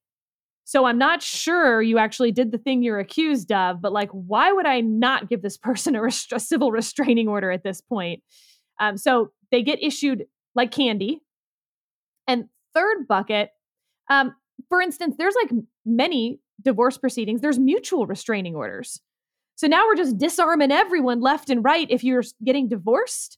[0.65, 4.51] so I'm not sure you actually did the thing you're accused of, but like why
[4.51, 8.23] would I not give this person a, civil restraining order at this point?
[8.79, 11.21] Um, so they get issued like candy.
[12.27, 13.49] And third bucket,
[14.09, 14.33] um,
[14.69, 15.51] for instance, there's like
[15.85, 19.01] many divorce proceedings, there's mutual restraining orders.
[19.55, 23.37] So now we're just disarming everyone left and right if you're getting divorced.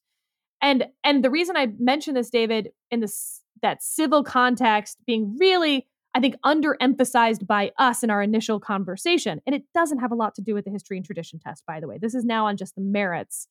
[0.62, 5.88] And and the reason I mention this, David, in this that civil context being really,
[6.16, 10.34] I think, underemphasized by us in our initial conversation, and it doesn't have a lot
[10.36, 11.98] to do with the history and tradition test, by the way.
[11.98, 13.50] This is now on just the merits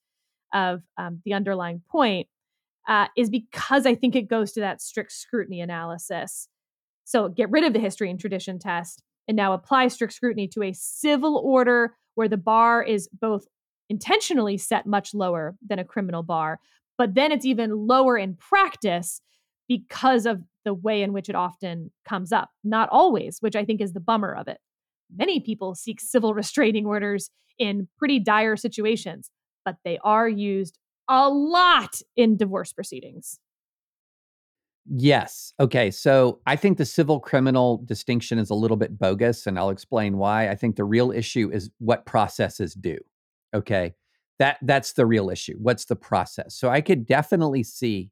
[0.54, 2.26] of um, the underlying point,
[2.88, 6.48] uh, is because I think it goes to that strict scrutiny analysis.
[7.04, 10.62] So get rid of the history and tradition test and now apply strict scrutiny to
[10.62, 13.46] a civil order where the bar is both
[13.90, 16.60] intentionally set much lower than a criminal bar,
[16.96, 19.20] but then it's even lower in practice
[19.68, 22.50] because of the way in which it often comes up.
[22.62, 24.58] Not always, which I think is the bummer of it.
[25.14, 29.30] Many people seek civil restraining orders in pretty dire situations,
[29.64, 33.38] but they are used a lot in divorce proceedings.
[34.86, 35.54] Yes.
[35.58, 35.90] Okay.
[35.90, 40.18] So I think the civil criminal distinction is a little bit bogus, and I'll explain
[40.18, 40.50] why.
[40.50, 42.98] I think the real issue is what processes do.
[43.54, 43.94] Okay.
[44.38, 45.54] That that's the real issue.
[45.58, 46.54] What's the process?
[46.54, 48.10] So I could definitely see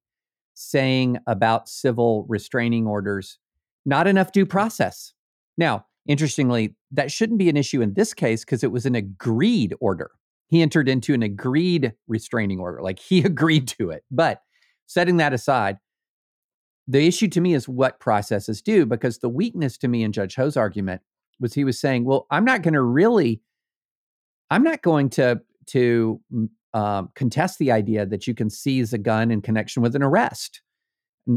[0.55, 3.39] saying about civil restraining orders,
[3.85, 4.51] not enough due mm.
[4.51, 5.13] process.
[5.57, 9.75] Now, interestingly, that shouldn't be an issue in this case because it was an agreed
[9.81, 10.11] order.
[10.49, 14.05] He entered into an agreed restraining order, like he agreed to it.
[14.11, 14.43] But
[14.87, 15.79] setting that aside,
[16.89, 20.35] the issue to me is what processes do, because the weakness to me in Judge
[20.35, 21.01] Ho's argument
[21.41, 23.41] was he was saying, well, I'm not going to really,
[24.51, 26.21] I'm not going to to
[26.75, 30.63] um, contest the idea that you can seize a gun in connection with an arrest,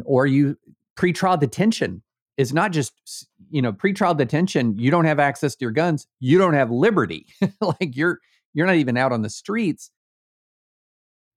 [0.05, 0.57] or you
[0.97, 2.01] pretrial detention
[2.37, 4.77] is not just you know pretrial detention.
[4.77, 6.07] You don't have access to your guns.
[6.19, 7.27] You don't have liberty.
[7.61, 8.19] like you're
[8.53, 9.91] you're not even out on the streets.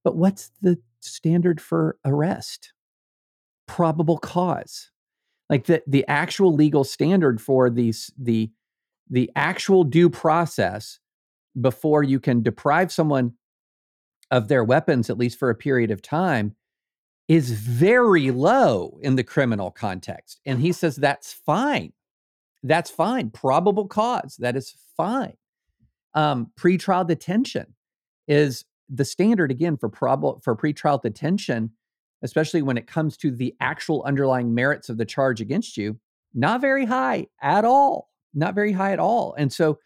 [0.04, 2.72] But what's the standard for arrest?
[3.68, 4.90] probable cause
[5.48, 8.50] like the the actual legal standard for these the
[9.08, 10.98] the actual due process
[11.60, 13.32] before you can deprive someone
[14.30, 16.54] of their weapons at least for a period of time
[17.28, 21.92] is very low in the criminal context and he says that's fine
[22.62, 25.36] that's fine probable cause that is fine
[26.14, 27.74] um pretrial detention
[28.26, 31.70] is the standard again for prob for pretrial detention
[32.22, 35.98] especially when it comes to the actual underlying merits of the charge against you,
[36.34, 38.10] not very high at all.
[38.34, 39.34] Not very high at all.
[39.38, 39.78] And so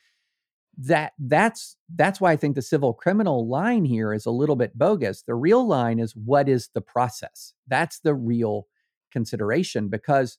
[0.79, 4.77] that that's that's why I think the civil criminal line here is a little bit
[4.77, 5.23] bogus.
[5.23, 7.53] The real line is what is the process?
[7.69, 8.67] That's the real
[9.13, 10.39] consideration because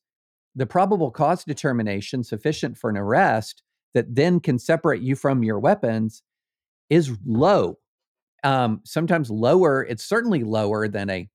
[0.55, 3.61] the probable cause determination sufficient for an arrest
[3.93, 6.23] that then can separate you from your weapons
[6.89, 7.77] is low.
[8.43, 9.83] Um, sometimes lower.
[9.83, 11.29] It's certainly lower than a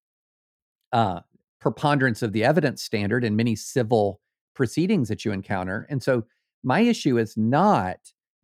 [0.92, 1.20] uh,
[1.61, 4.20] preponderance of the evidence standard in many civil
[4.55, 5.86] proceedings that you encounter.
[5.88, 6.24] And so,
[6.64, 7.99] my issue is not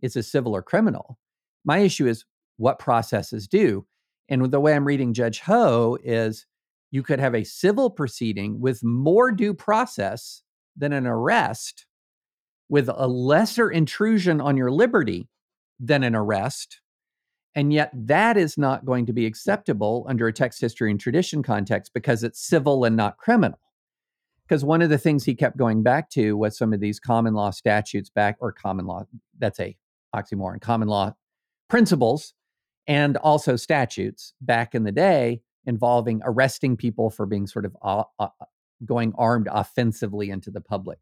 [0.05, 1.19] is a civil or criminal.
[1.65, 2.25] My issue is
[2.59, 3.87] what processes do.
[4.29, 6.47] And the way I'm reading Judge Ho is
[6.91, 10.43] you could have a civil proceeding with more due process
[10.77, 11.87] than an arrest
[12.69, 15.29] with a lesser intrusion on your liberty
[15.81, 16.81] than an arrest.
[17.55, 21.43] And yet, that is not going to be acceptable under a text history and tradition
[21.43, 23.61] context because it's civil and not criminal.
[24.47, 27.33] Because one of the things he kept going back to was some of these common
[27.33, 29.05] law statutes back, or common law,
[29.39, 29.77] that's a
[30.15, 31.13] oxymoron, common law
[31.69, 32.35] principles
[32.87, 38.05] and also statutes back in the day involving arresting people for being sort of uh,
[38.19, 38.29] uh,
[38.85, 40.99] going armed offensively into the public.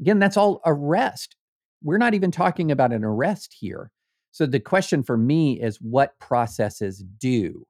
[0.00, 1.34] Again, that's all arrest.
[1.82, 3.90] We're not even talking about an arrest here.
[4.30, 7.66] So the question for me is what processes do,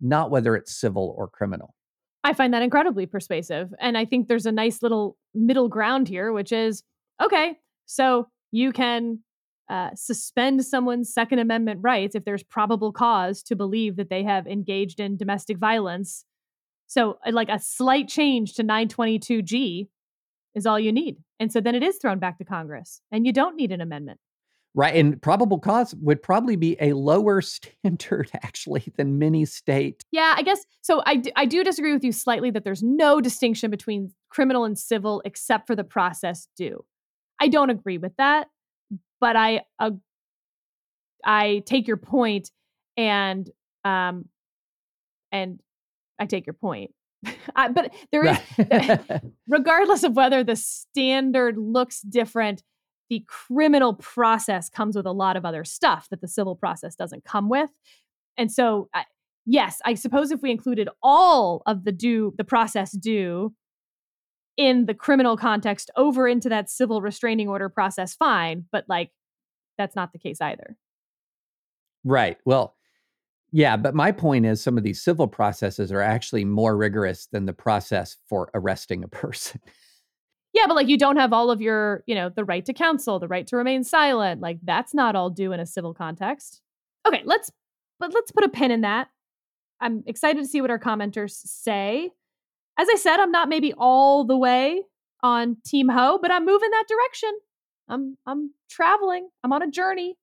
[0.00, 1.74] not whether it's civil or criminal.
[2.22, 3.72] I find that incredibly persuasive.
[3.80, 6.82] And I think there's a nice little middle ground here, which is
[7.22, 7.56] okay,
[7.86, 9.20] so you can
[9.70, 14.46] uh, suspend someone's Second Amendment rights if there's probable cause to believe that they have
[14.48, 16.24] engaged in domestic violence.
[16.88, 19.86] So, uh, like a slight change to 922G
[20.56, 21.18] is all you need.
[21.38, 24.18] And so then it is thrown back to Congress and you don't need an amendment.
[24.74, 24.94] Right.
[24.94, 30.02] And probable cause would probably be a lower standard, actually, than many state.
[30.10, 30.64] Yeah, I guess.
[30.80, 34.64] So I, d- I do disagree with you slightly that there's no distinction between criminal
[34.64, 36.84] and civil except for the process due.
[37.40, 38.48] I don't agree with that,
[39.20, 39.90] but I, uh,
[41.24, 42.50] I take your point
[42.96, 43.48] and,
[43.84, 44.26] um,
[45.32, 45.60] and
[46.18, 46.92] I take your point.
[47.56, 49.22] I, but there is, right.
[49.48, 52.62] regardless of whether the standard looks different,
[53.08, 57.24] the criminal process comes with a lot of other stuff that the civil process doesn't
[57.24, 57.70] come with.
[58.38, 59.04] And so, I,
[59.44, 63.52] yes, I suppose if we included all of the due, the process due
[64.56, 68.66] in the criminal context over into that civil restraining order process, fine.
[68.70, 69.10] But like,
[69.78, 70.76] that's not the case either.
[72.04, 72.38] Right.
[72.44, 72.76] Well,
[73.52, 77.46] yeah, but my point is some of these civil processes are actually more rigorous than
[77.46, 79.60] the process for arresting a person.
[80.52, 83.18] Yeah, but like you don't have all of your, you know, the right to counsel,
[83.18, 84.40] the right to remain silent.
[84.40, 86.60] Like that's not all due in a civil context.
[87.06, 87.50] Okay, let's
[87.98, 89.08] but let's put a pin in that.
[89.80, 92.10] I'm excited to see what our commenters say.
[92.80, 94.84] As I said, I'm not maybe all the way
[95.22, 97.30] on Team Ho, but I'm moving that direction.
[97.90, 99.28] I'm I'm traveling.
[99.44, 100.16] I'm on a journey.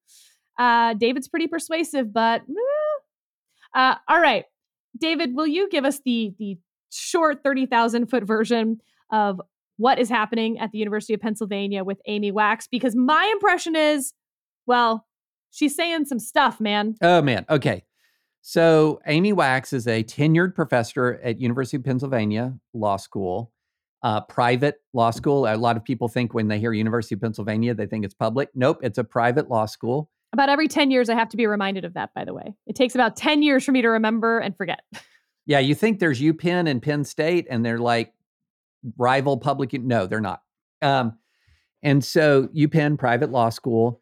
[0.58, 3.80] Uh, David's pretty persuasive, but eh.
[3.80, 4.46] uh, all right,
[5.00, 6.58] David, will you give us the the
[6.92, 8.80] short thirty thousand foot version
[9.12, 9.40] of
[9.76, 14.14] what is happening at the University of Pennsylvania with Amy Wax because my impression is,
[14.66, 15.06] well,
[15.52, 16.96] she's saying some stuff, man.
[17.04, 17.84] Oh man, okay.
[18.50, 23.52] So Amy Wax is a tenured professor at University of Pennsylvania Law School,
[24.04, 25.46] uh, private law school.
[25.46, 28.48] A lot of people think when they hear University of Pennsylvania, they think it's public.
[28.56, 30.10] Nope, it's a private law school.
[30.32, 32.56] About every 10 years, I have to be reminded of that, by the way.
[32.66, 34.80] It takes about 10 years for me to remember and forget.
[35.50, 38.12] Yeah, you think there's UPenn and Penn State, and they're like
[38.98, 39.72] rival public.
[39.72, 40.42] No, they're not.
[40.82, 41.18] Um,
[41.82, 44.02] and so UPenn private law school,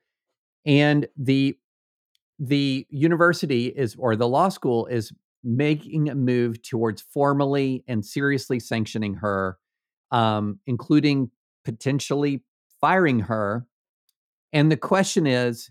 [0.65, 1.55] and the
[2.39, 5.11] the university is or the law school is
[5.43, 9.57] making a move towards formally and seriously sanctioning her,
[10.11, 11.29] um, including
[11.63, 12.43] potentially
[12.81, 13.65] firing her.
[14.53, 15.69] And the question is,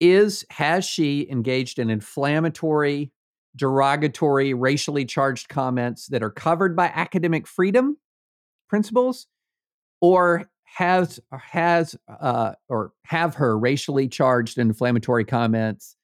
[0.00, 3.12] is has she engaged in inflammatory,
[3.56, 7.96] derogatory, racially charged comments that are covered by academic freedom?
[8.68, 9.26] principles
[10.00, 15.96] or has has uh, or have her racially charged and inflammatory comments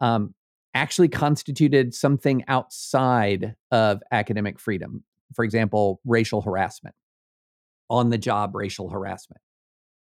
[0.00, 0.34] um,
[0.74, 5.04] actually constituted something outside of academic freedom.
[5.34, 6.94] For example racial harassment.
[7.88, 9.40] On the job racial harassment.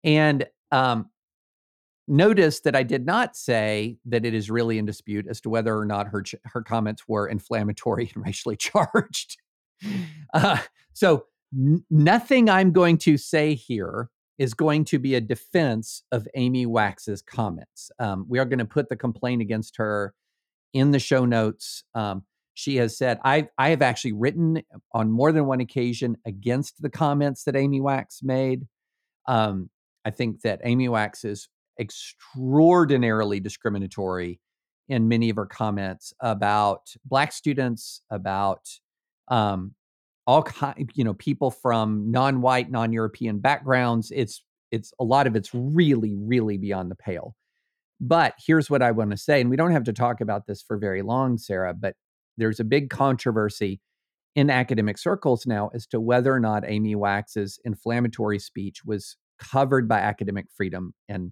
[0.04, 1.10] And um,
[2.08, 5.78] notice that i did not say that it is really in dispute as to whether
[5.78, 9.38] or not her her comments were inflammatory and racially charged.
[10.34, 10.60] Uh,
[10.94, 16.66] so Nothing I'm going to say here is going to be a defense of Amy
[16.66, 17.92] Wax's comments.
[18.00, 20.14] Um, we are going to put the complaint against her
[20.74, 21.84] in the show notes.
[21.94, 22.24] Um,
[22.54, 24.62] She has said, I, I have actually written
[24.94, 28.68] on more than one occasion against the comments that Amy Wax made.
[29.28, 29.70] Um,
[30.04, 31.48] I think that Amy Wax is
[31.80, 34.40] extraordinarily discriminatory
[34.90, 38.68] in many of her comments about Black students, about
[39.28, 39.76] um,
[40.28, 44.12] all kind, you know, people from non-white, non-European backgrounds.
[44.16, 47.36] It's it's a lot of it's really, really beyond the pale.
[48.00, 50.62] But here's what I want to say, and we don't have to talk about this
[50.62, 51.74] for very long, Sarah.
[51.74, 51.96] But
[52.38, 53.82] there's a big controversy
[54.36, 59.88] in academic circles now as to whether or not Amy Wax's inflammatory speech was covered
[59.88, 61.32] by academic freedom and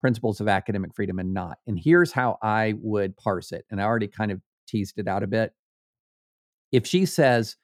[0.00, 1.58] principles of academic freedom and not.
[1.66, 3.64] And here's how I would parse it.
[3.70, 5.52] And I already kind of teased it out a bit.
[6.70, 7.56] If she says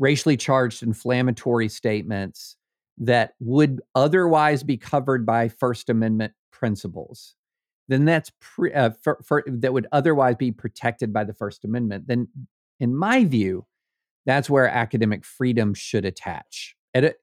[0.00, 2.56] racially charged inflammatory statements
[2.98, 7.36] that would otherwise be covered by First Amendment principles,
[7.88, 12.08] then that's pre, uh, for, for, that would otherwise be protected by the First Amendment.
[12.08, 12.28] Then,
[12.80, 13.66] in my view,
[14.26, 16.74] that's where academic freedom should attach.
[16.94, 17.16] At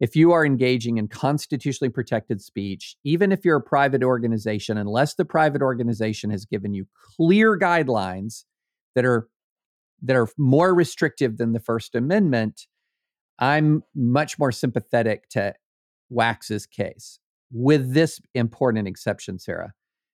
[0.00, 5.14] if you are engaging in constitutionally protected speech, even if you're a private organization, unless
[5.14, 6.86] the private organization has given you
[7.16, 8.44] clear guidelines
[8.94, 9.28] that are
[10.02, 12.66] that are more restrictive than the First Amendment,
[13.38, 15.54] I'm much more sympathetic to
[16.08, 17.18] Wax's case.
[17.52, 19.72] With this important exception, Sarah,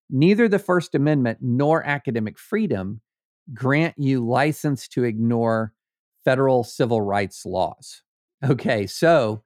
[0.09, 3.01] neither the First Amendment nor academic freedom
[3.53, 5.73] grant you license to ignore
[6.25, 8.03] federal civil rights laws.
[8.45, 9.43] Okay, so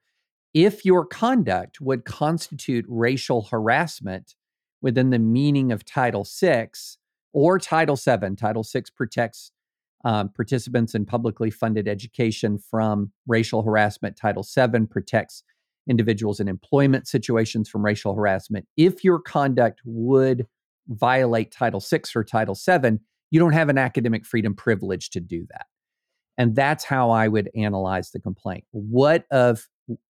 [0.53, 4.35] if your conduct would constitute racial harassment
[4.81, 6.69] within the meaning of Title VI
[7.33, 9.51] or Title VII, Title VI protects
[10.03, 14.17] um, participants in publicly funded education from racial harassment.
[14.17, 15.43] Title VII protects
[15.89, 18.67] individuals in employment situations from racial harassment.
[18.77, 20.47] If your conduct would
[20.87, 22.99] violate Title VI or Title VII,
[23.29, 25.67] you don't have an academic freedom privilege to do that.
[26.37, 28.65] And that's how I would analyze the complaint.
[28.71, 29.67] What of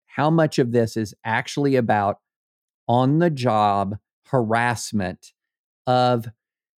[0.06, 2.18] how much of this is actually about
[2.88, 3.96] on the job
[4.26, 5.32] harassment
[5.86, 6.26] of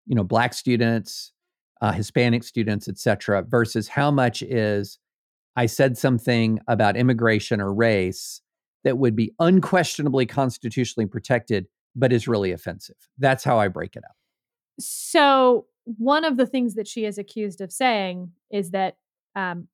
[0.05, 1.33] you know black students
[1.81, 4.99] uh, hispanic students et cetera versus how much is
[5.55, 8.41] i said something about immigration or race
[8.83, 14.03] that would be unquestionably constitutionally protected but is really offensive that's how i break it
[14.03, 14.15] up
[14.79, 18.95] so one of the things that she is accused of saying is that
[19.35, 19.67] um,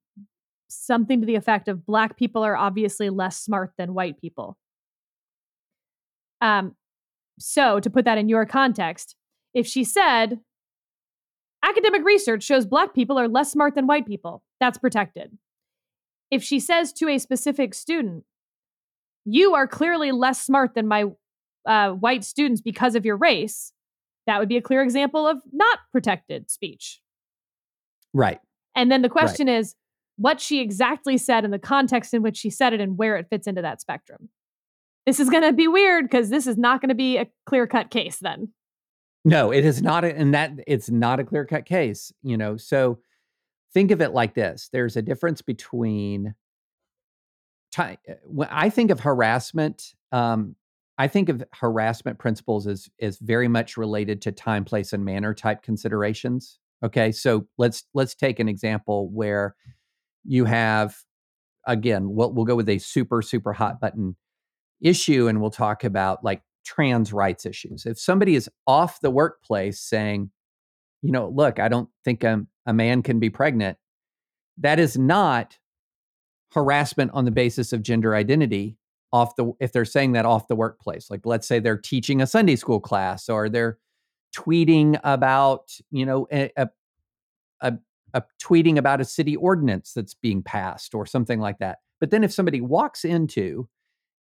[0.70, 4.58] something to the effect of black people are obviously less smart than white people.
[6.42, 6.76] Um,
[7.40, 9.16] so to put that in your context,
[9.54, 10.40] if she said,
[11.64, 15.38] academic research shows black people are less smart than white people, that's protected.
[16.32, 18.24] If she says to a specific student,
[19.26, 21.06] you are clearly less smart than my
[21.66, 23.74] uh, white students because of your race,
[24.26, 27.02] that would be a clear example of not protected speech.
[28.14, 28.40] Right.
[28.76, 29.60] And then the question right.
[29.60, 29.76] is,
[30.18, 33.28] what she exactly said and the context in which she said it and where it
[33.30, 34.30] fits into that spectrum.
[35.06, 37.68] This is going to be weird because this is not going to be a clear
[37.68, 38.50] cut case then.
[39.28, 40.06] No, it is not.
[40.06, 42.56] A, and that it's not a clear cut case, you know.
[42.56, 42.99] So
[43.74, 46.34] think of it like this there's a difference between.
[47.78, 50.56] Eh, when I think of harassment, um,
[50.98, 55.34] I think of harassment principles as is very much related to time, place, and manner
[55.34, 56.58] type considerations.
[56.82, 59.56] Okay, so let's let's take an example where
[60.24, 60.95] you have
[61.68, 64.16] again we'll, we'll go with a super super hot button
[64.82, 69.80] issue and we'll talk about like trans rights issues if somebody is off the workplace
[69.80, 70.30] saying
[71.02, 73.78] you know look i don't think a, a man can be pregnant
[74.58, 75.58] that is not
[76.54, 78.78] harassment on the basis of gender identity
[79.14, 82.28] off the if they're saying that off the workplace like let's say they're teaching a
[82.28, 83.78] sunday school class or they're
[84.36, 86.68] tweeting about you know a, a,
[87.62, 87.74] a
[88.14, 91.80] a tweeting about a city ordinance that's being passed or something like that.
[92.00, 93.68] But then if somebody walks into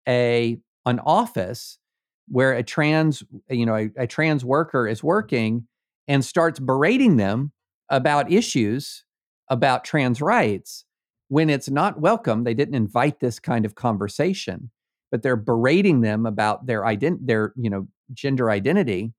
[0.07, 1.77] a an office
[2.27, 5.67] where a trans you know a, a trans worker is working
[6.07, 7.51] and starts berating them
[7.89, 9.03] about issues
[9.49, 10.85] about trans rights
[11.29, 14.71] when it's not welcome they didn't invite this kind of conversation
[15.11, 19.13] but they're berating them about their ident their you know gender identity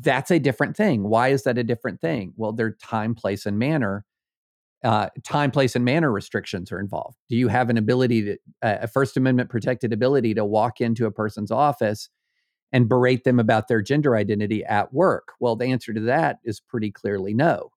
[0.00, 1.04] that's a different thing.
[1.04, 2.32] Why is that a different thing?
[2.36, 4.04] Well, their time, place, and manner.
[4.82, 7.16] Uh, time, place, and manner restrictions are involved.
[7.30, 11.06] Do you have an ability to, uh, a First Amendment protected ability to walk into
[11.06, 12.10] a person's office
[12.72, 15.32] and berate them about their gender identity at work?
[15.40, 17.70] Well, the answer to that is pretty clearly no.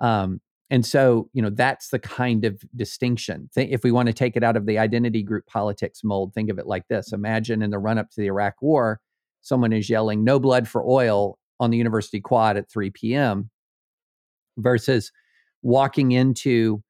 [0.00, 3.48] Um, and so, you know, that's the kind of distinction.
[3.56, 6.58] if we want to take it out of the identity group politics mold, think of
[6.58, 9.00] it like this Imagine in the run up to the Iraq War,
[9.42, 13.50] someone is yelling, no blood for oil on the university quad at 3 p.m.
[14.58, 15.12] versus
[15.62, 16.82] walking into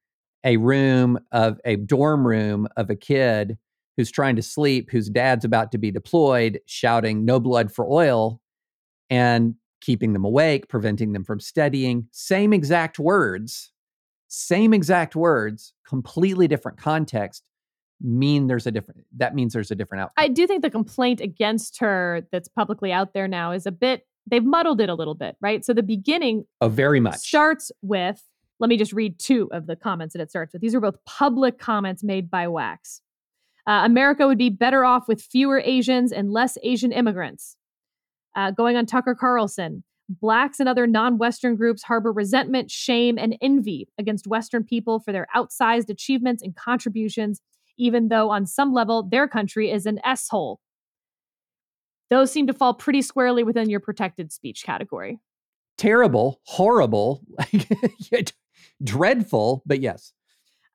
[0.42, 3.58] a room of a dorm room of a kid
[3.96, 8.40] who's trying to sleep, whose dad's about to be deployed, shouting, No blood for oil,
[9.10, 12.08] and keeping them awake, preventing them from studying.
[12.12, 13.72] Same exact words,
[14.28, 17.44] same exact words, completely different context
[18.00, 20.22] mean there's a different that means there's a different outcome.
[20.22, 24.06] I do think the complaint against her that's publicly out there now is a bit
[24.28, 25.64] they've muddled it a little bit, right?
[25.64, 28.22] So the beginning oh very much starts with
[28.58, 30.62] let me just read two of the comments that it starts with.
[30.62, 33.02] These are both public comments made by Wax.
[33.66, 37.56] Uh, America would be better off with fewer Asians and less Asian immigrants.
[38.34, 43.36] Uh, going on Tucker Carlson, Blacks and other non Western groups harbor resentment, shame, and
[43.40, 47.40] envy against Western people for their outsized achievements and contributions,
[47.76, 50.60] even though on some level their country is an S hole.
[52.08, 55.18] Those seem to fall pretty squarely within your protected speech category.
[55.76, 57.24] Terrible, horrible,
[58.84, 60.12] dreadful, but yes.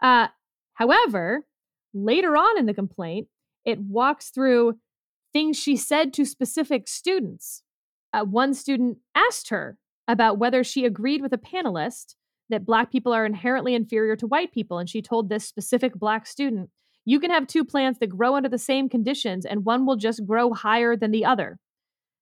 [0.02, 0.28] Uh,
[0.74, 1.46] however,
[1.94, 3.28] later on in the complaint,
[3.66, 4.76] it walks through
[5.34, 7.64] things she said to specific students.
[8.14, 9.78] Uh, one student asked her
[10.08, 12.16] about whether she agreed with a panelist
[12.50, 14.78] that Black people are inherently inferior to white people.
[14.78, 16.70] And she told this specific Black student,
[17.06, 20.26] You can have two plants that grow under the same conditions, and one will just
[20.26, 21.60] grow higher than the other.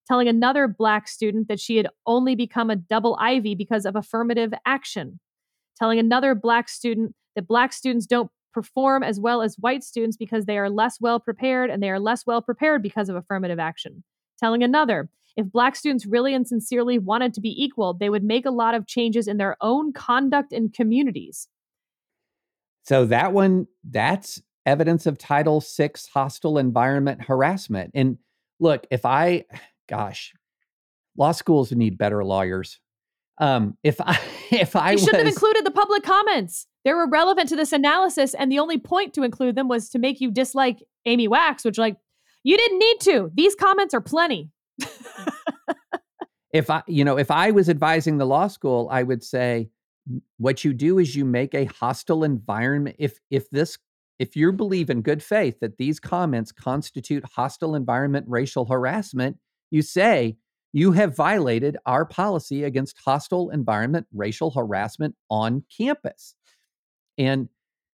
[0.07, 4.53] Telling another Black student that she had only become a double Ivy because of affirmative
[4.65, 5.19] action.
[5.77, 10.45] Telling another Black student that Black students don't perform as well as white students because
[10.45, 14.03] they are less well prepared and they are less well prepared because of affirmative action.
[14.39, 18.45] Telling another, if black students really and sincerely wanted to be equal, they would make
[18.45, 21.47] a lot of changes in their own conduct and communities.
[22.83, 27.91] So that one, that's evidence of Title VI hostile environment harassment.
[27.93, 28.17] And
[28.59, 29.45] look, if I,
[29.89, 30.33] gosh,
[31.17, 32.79] law schools need better lawyers.
[33.37, 34.19] Um, if I,
[34.51, 36.67] if I you should was, have included the public comments.
[36.85, 39.99] They were relevant to this analysis, and the only point to include them was to
[39.99, 41.97] make you dislike Amy Wax, which, like,
[42.43, 43.31] you didn't need to.
[43.33, 44.49] These comments are plenty.
[46.53, 49.69] if I, you know, if I was advising the law school, I would say,
[50.37, 52.95] what you do is you make a hostile environment.
[52.97, 53.77] If if this
[54.17, 59.37] if you believe in good faith that these comments constitute hostile environment racial harassment,
[59.69, 60.37] you say
[60.73, 66.35] you have violated our policy against hostile environment racial harassment on campus
[67.19, 67.49] and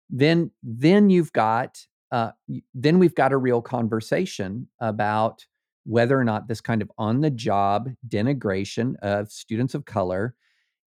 [0.09, 1.79] then then you've got
[2.11, 2.31] uh,
[2.75, 5.47] then we've got a real conversation about
[5.85, 10.35] whether or not this kind of on the job denigration of students of color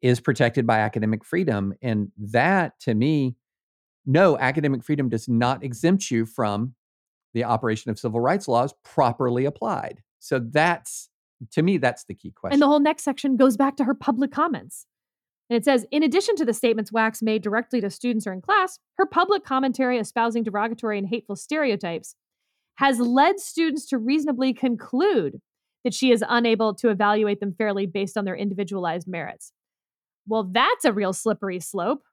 [0.03, 3.35] is protected by academic freedom and that to me
[4.05, 6.75] no academic freedom does not exempt you from
[7.33, 10.01] the operation of civil rights laws properly applied.
[10.19, 11.09] So that's
[11.51, 13.93] to me that's the key question and the whole next section goes back to her
[13.93, 14.87] public comments
[15.49, 18.41] and it says, in addition to the statements Wax made directly to students or in
[18.41, 22.15] class, her public commentary espousing derogatory and hateful stereotypes
[22.75, 25.39] has led students to reasonably conclude
[25.83, 29.53] that she is unable to evaluate them fairly based on their individualized merits.
[30.27, 32.03] Well, that's a real slippery slope.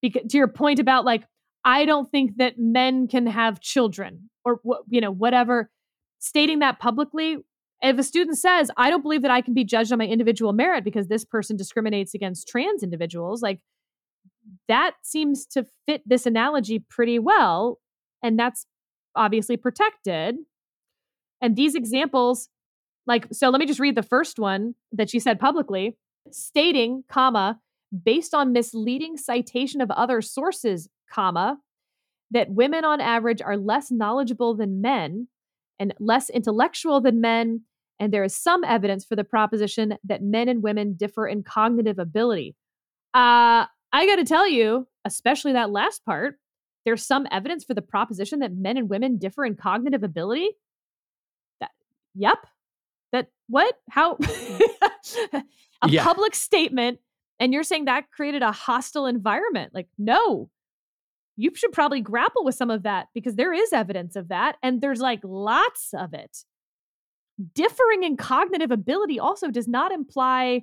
[0.00, 1.24] Because to your point about like,
[1.64, 5.70] I don't think that men can have children or you know whatever,
[6.18, 7.38] stating that publicly
[7.82, 10.52] if a student says, I don't believe that I can be judged on my individual
[10.52, 13.60] merit because this person discriminates against trans individuals, like
[14.66, 17.78] that seems to fit this analogy pretty well.
[18.22, 18.66] And that's
[19.14, 20.36] obviously protected.
[21.40, 22.48] And these examples,
[23.06, 25.96] like, so let me just read the first one that she said publicly,
[26.30, 27.60] stating, comma,
[28.04, 31.58] based on misleading citation of other sources, comma,
[32.30, 35.28] that women on average are less knowledgeable than men
[35.78, 37.62] and less intellectual than men
[38.00, 41.98] and there is some evidence for the proposition that men and women differ in cognitive
[41.98, 42.54] ability.
[43.14, 46.36] Uh, I got to tell you, especially that last part,
[46.84, 50.50] there's some evidence for the proposition that men and women differ in cognitive ability.
[51.60, 51.70] That,
[52.14, 52.38] yep.
[53.12, 53.74] That what?
[53.90, 54.16] How?
[55.32, 56.04] a yeah.
[56.04, 56.98] public statement,
[57.40, 59.72] and you're saying that created a hostile environment.
[59.74, 60.50] Like, no,
[61.36, 64.80] you should probably grapple with some of that because there is evidence of that, and
[64.80, 66.44] there's like lots of it
[67.54, 70.62] differing in cognitive ability also does not imply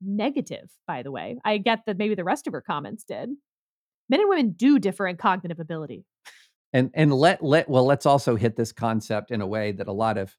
[0.00, 1.38] negative, by the way.
[1.44, 3.30] I get that maybe the rest of her comments did.
[4.08, 6.04] Men and women do differ in cognitive ability.
[6.72, 9.92] And and let let well, let's also hit this concept in a way that a
[9.92, 10.36] lot of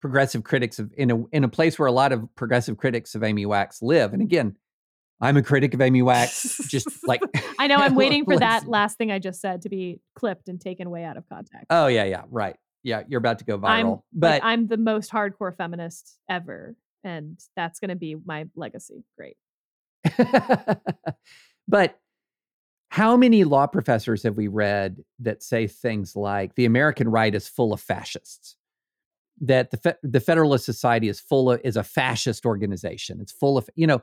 [0.00, 3.24] progressive critics of in a in a place where a lot of progressive critics of
[3.24, 4.12] Amy Wax live.
[4.12, 4.56] And again,
[5.20, 6.58] I'm a critic of Amy Wax.
[6.68, 7.22] Just like
[7.58, 10.60] I know, I'm waiting for that last thing I just said to be clipped and
[10.60, 11.66] taken way out of context.
[11.70, 13.68] Oh yeah, yeah, right yeah, you're about to go viral.
[13.96, 18.46] I'm, but like, I'm the most hardcore feminist ever, and that's going to be my
[18.56, 19.04] legacy.
[19.16, 19.36] Great.
[21.68, 21.98] but
[22.90, 27.48] how many law professors have we read that say things like the American right is
[27.48, 28.56] full of fascists?
[29.40, 33.18] That the Fe- the Federalist Society is full of is a fascist organization.
[33.20, 34.02] It's full of you know.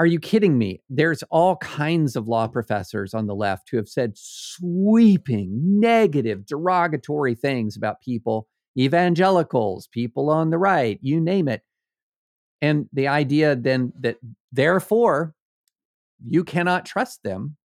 [0.00, 0.80] Are you kidding me?
[0.88, 7.34] There's all kinds of law professors on the left who have said sweeping, negative, derogatory
[7.34, 8.48] things about people,
[8.78, 11.60] evangelicals, people on the right, you name it.
[12.62, 14.16] And the idea then that
[14.50, 15.34] therefore
[16.26, 17.58] you cannot trust them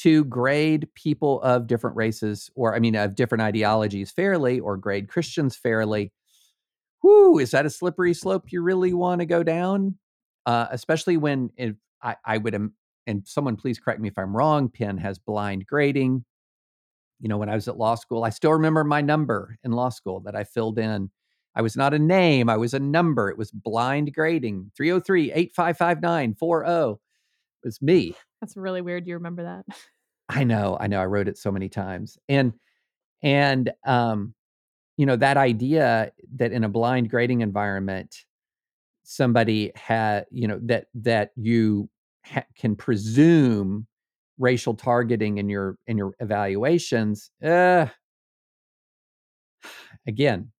[0.00, 5.08] to grade people of different races or I mean of different ideologies fairly or grade
[5.08, 6.12] Christians fairly.
[7.02, 9.96] Whoo, is that a slippery slope you really want to go down?
[10.46, 12.54] Uh, especially when if I, I would,
[13.06, 16.24] and someone please correct me if I'm wrong, Penn has blind grading.
[17.20, 19.88] You know, when I was at law school, I still remember my number in law
[19.88, 21.10] school that I filled in.
[21.56, 23.30] I was not a name, I was a number.
[23.30, 26.70] It was blind grading 303 8559 40.
[26.70, 26.98] It
[27.62, 28.14] was me.
[28.40, 29.06] That's really weird.
[29.06, 29.64] You remember that?
[30.28, 31.00] I know, I know.
[31.00, 32.18] I wrote it so many times.
[32.28, 32.54] And
[33.22, 34.34] and um,
[34.96, 38.24] you know, that idea that in a blind grading environment,
[39.04, 41.88] somebody had, you know, that that you
[42.24, 43.86] ha- can presume
[44.38, 47.30] racial targeting in your in your evaluations.
[47.42, 47.86] Uh,
[50.06, 50.50] again,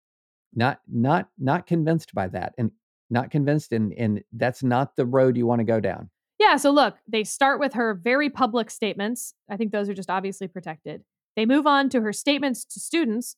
[0.55, 2.71] not not not convinced by that, and
[3.11, 6.11] not convinced, and and that's not the road you want to go down.
[6.39, 6.57] Yeah.
[6.57, 9.35] So look, they start with her very public statements.
[9.49, 11.03] I think those are just obviously protected.
[11.37, 13.37] They move on to her statements to students.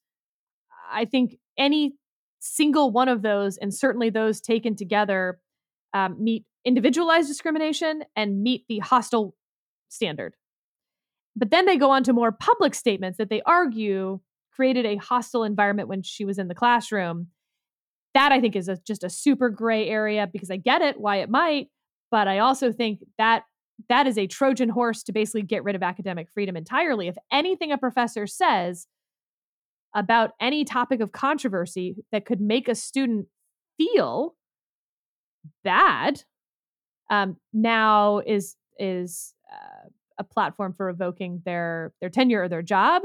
[0.90, 1.94] I think any
[2.38, 5.38] single one of those, and certainly those taken together,
[5.94, 9.34] um, meet individualized discrimination and meet the hostile
[9.88, 10.34] standard.
[11.36, 14.20] But then they go on to more public statements that they argue
[14.52, 17.28] created a hostile environment when she was in the classroom.
[18.14, 21.16] That I think is a, just a super gray area because I get it why
[21.16, 21.68] it might,
[22.10, 23.44] but I also think that
[23.90, 27.08] that is a Trojan horse to basically get rid of academic freedom entirely.
[27.08, 28.86] If anything a professor says
[29.96, 33.26] about any topic of controversy that could make a student
[33.78, 34.36] feel
[35.64, 36.22] bad,
[37.10, 43.02] um, now is is uh, a platform for revoking their their tenure or their job.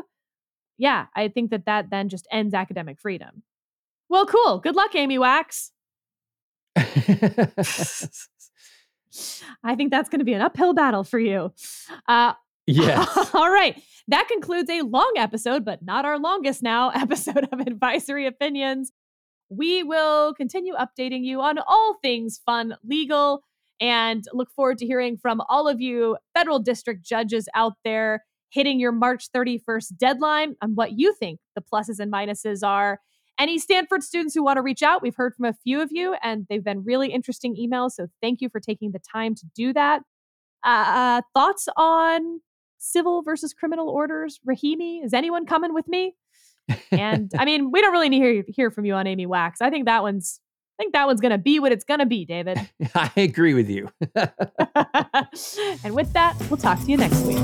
[0.77, 3.43] Yeah, I think that that then just ends academic freedom.
[4.09, 4.59] Well, cool.
[4.59, 5.71] Good luck, Amy Wax.
[6.75, 6.83] I
[9.75, 11.53] think that's going to be an uphill battle for you.
[12.07, 12.33] Uh,
[12.67, 13.33] yes.
[13.33, 13.81] all right.
[14.11, 18.91] That concludes a long episode, but not our longest now episode of Advisory Opinions.
[19.49, 23.41] We will continue updating you on all things fun, legal,
[23.79, 28.81] and look forward to hearing from all of you federal district judges out there hitting
[28.81, 32.99] your March 31st deadline on what you think the pluses and minuses are
[33.39, 36.15] any Stanford students who want to reach out, we've heard from a few of you,
[36.21, 37.91] and they've been really interesting emails.
[37.91, 40.01] So thank you for taking the time to do that.
[40.65, 42.41] Uh, thoughts on
[42.81, 44.39] civil versus criminal orders?
[44.47, 46.15] Rahimi, is anyone coming with me?
[46.91, 49.61] and I mean, we don't really need to hear, hear from you on Amy Wax.
[49.61, 50.39] I think that one's
[50.79, 52.57] I think that one's going to be what it's going to be, David.
[52.95, 53.89] I agree with you.
[54.15, 57.37] and with that, we'll talk to you next week.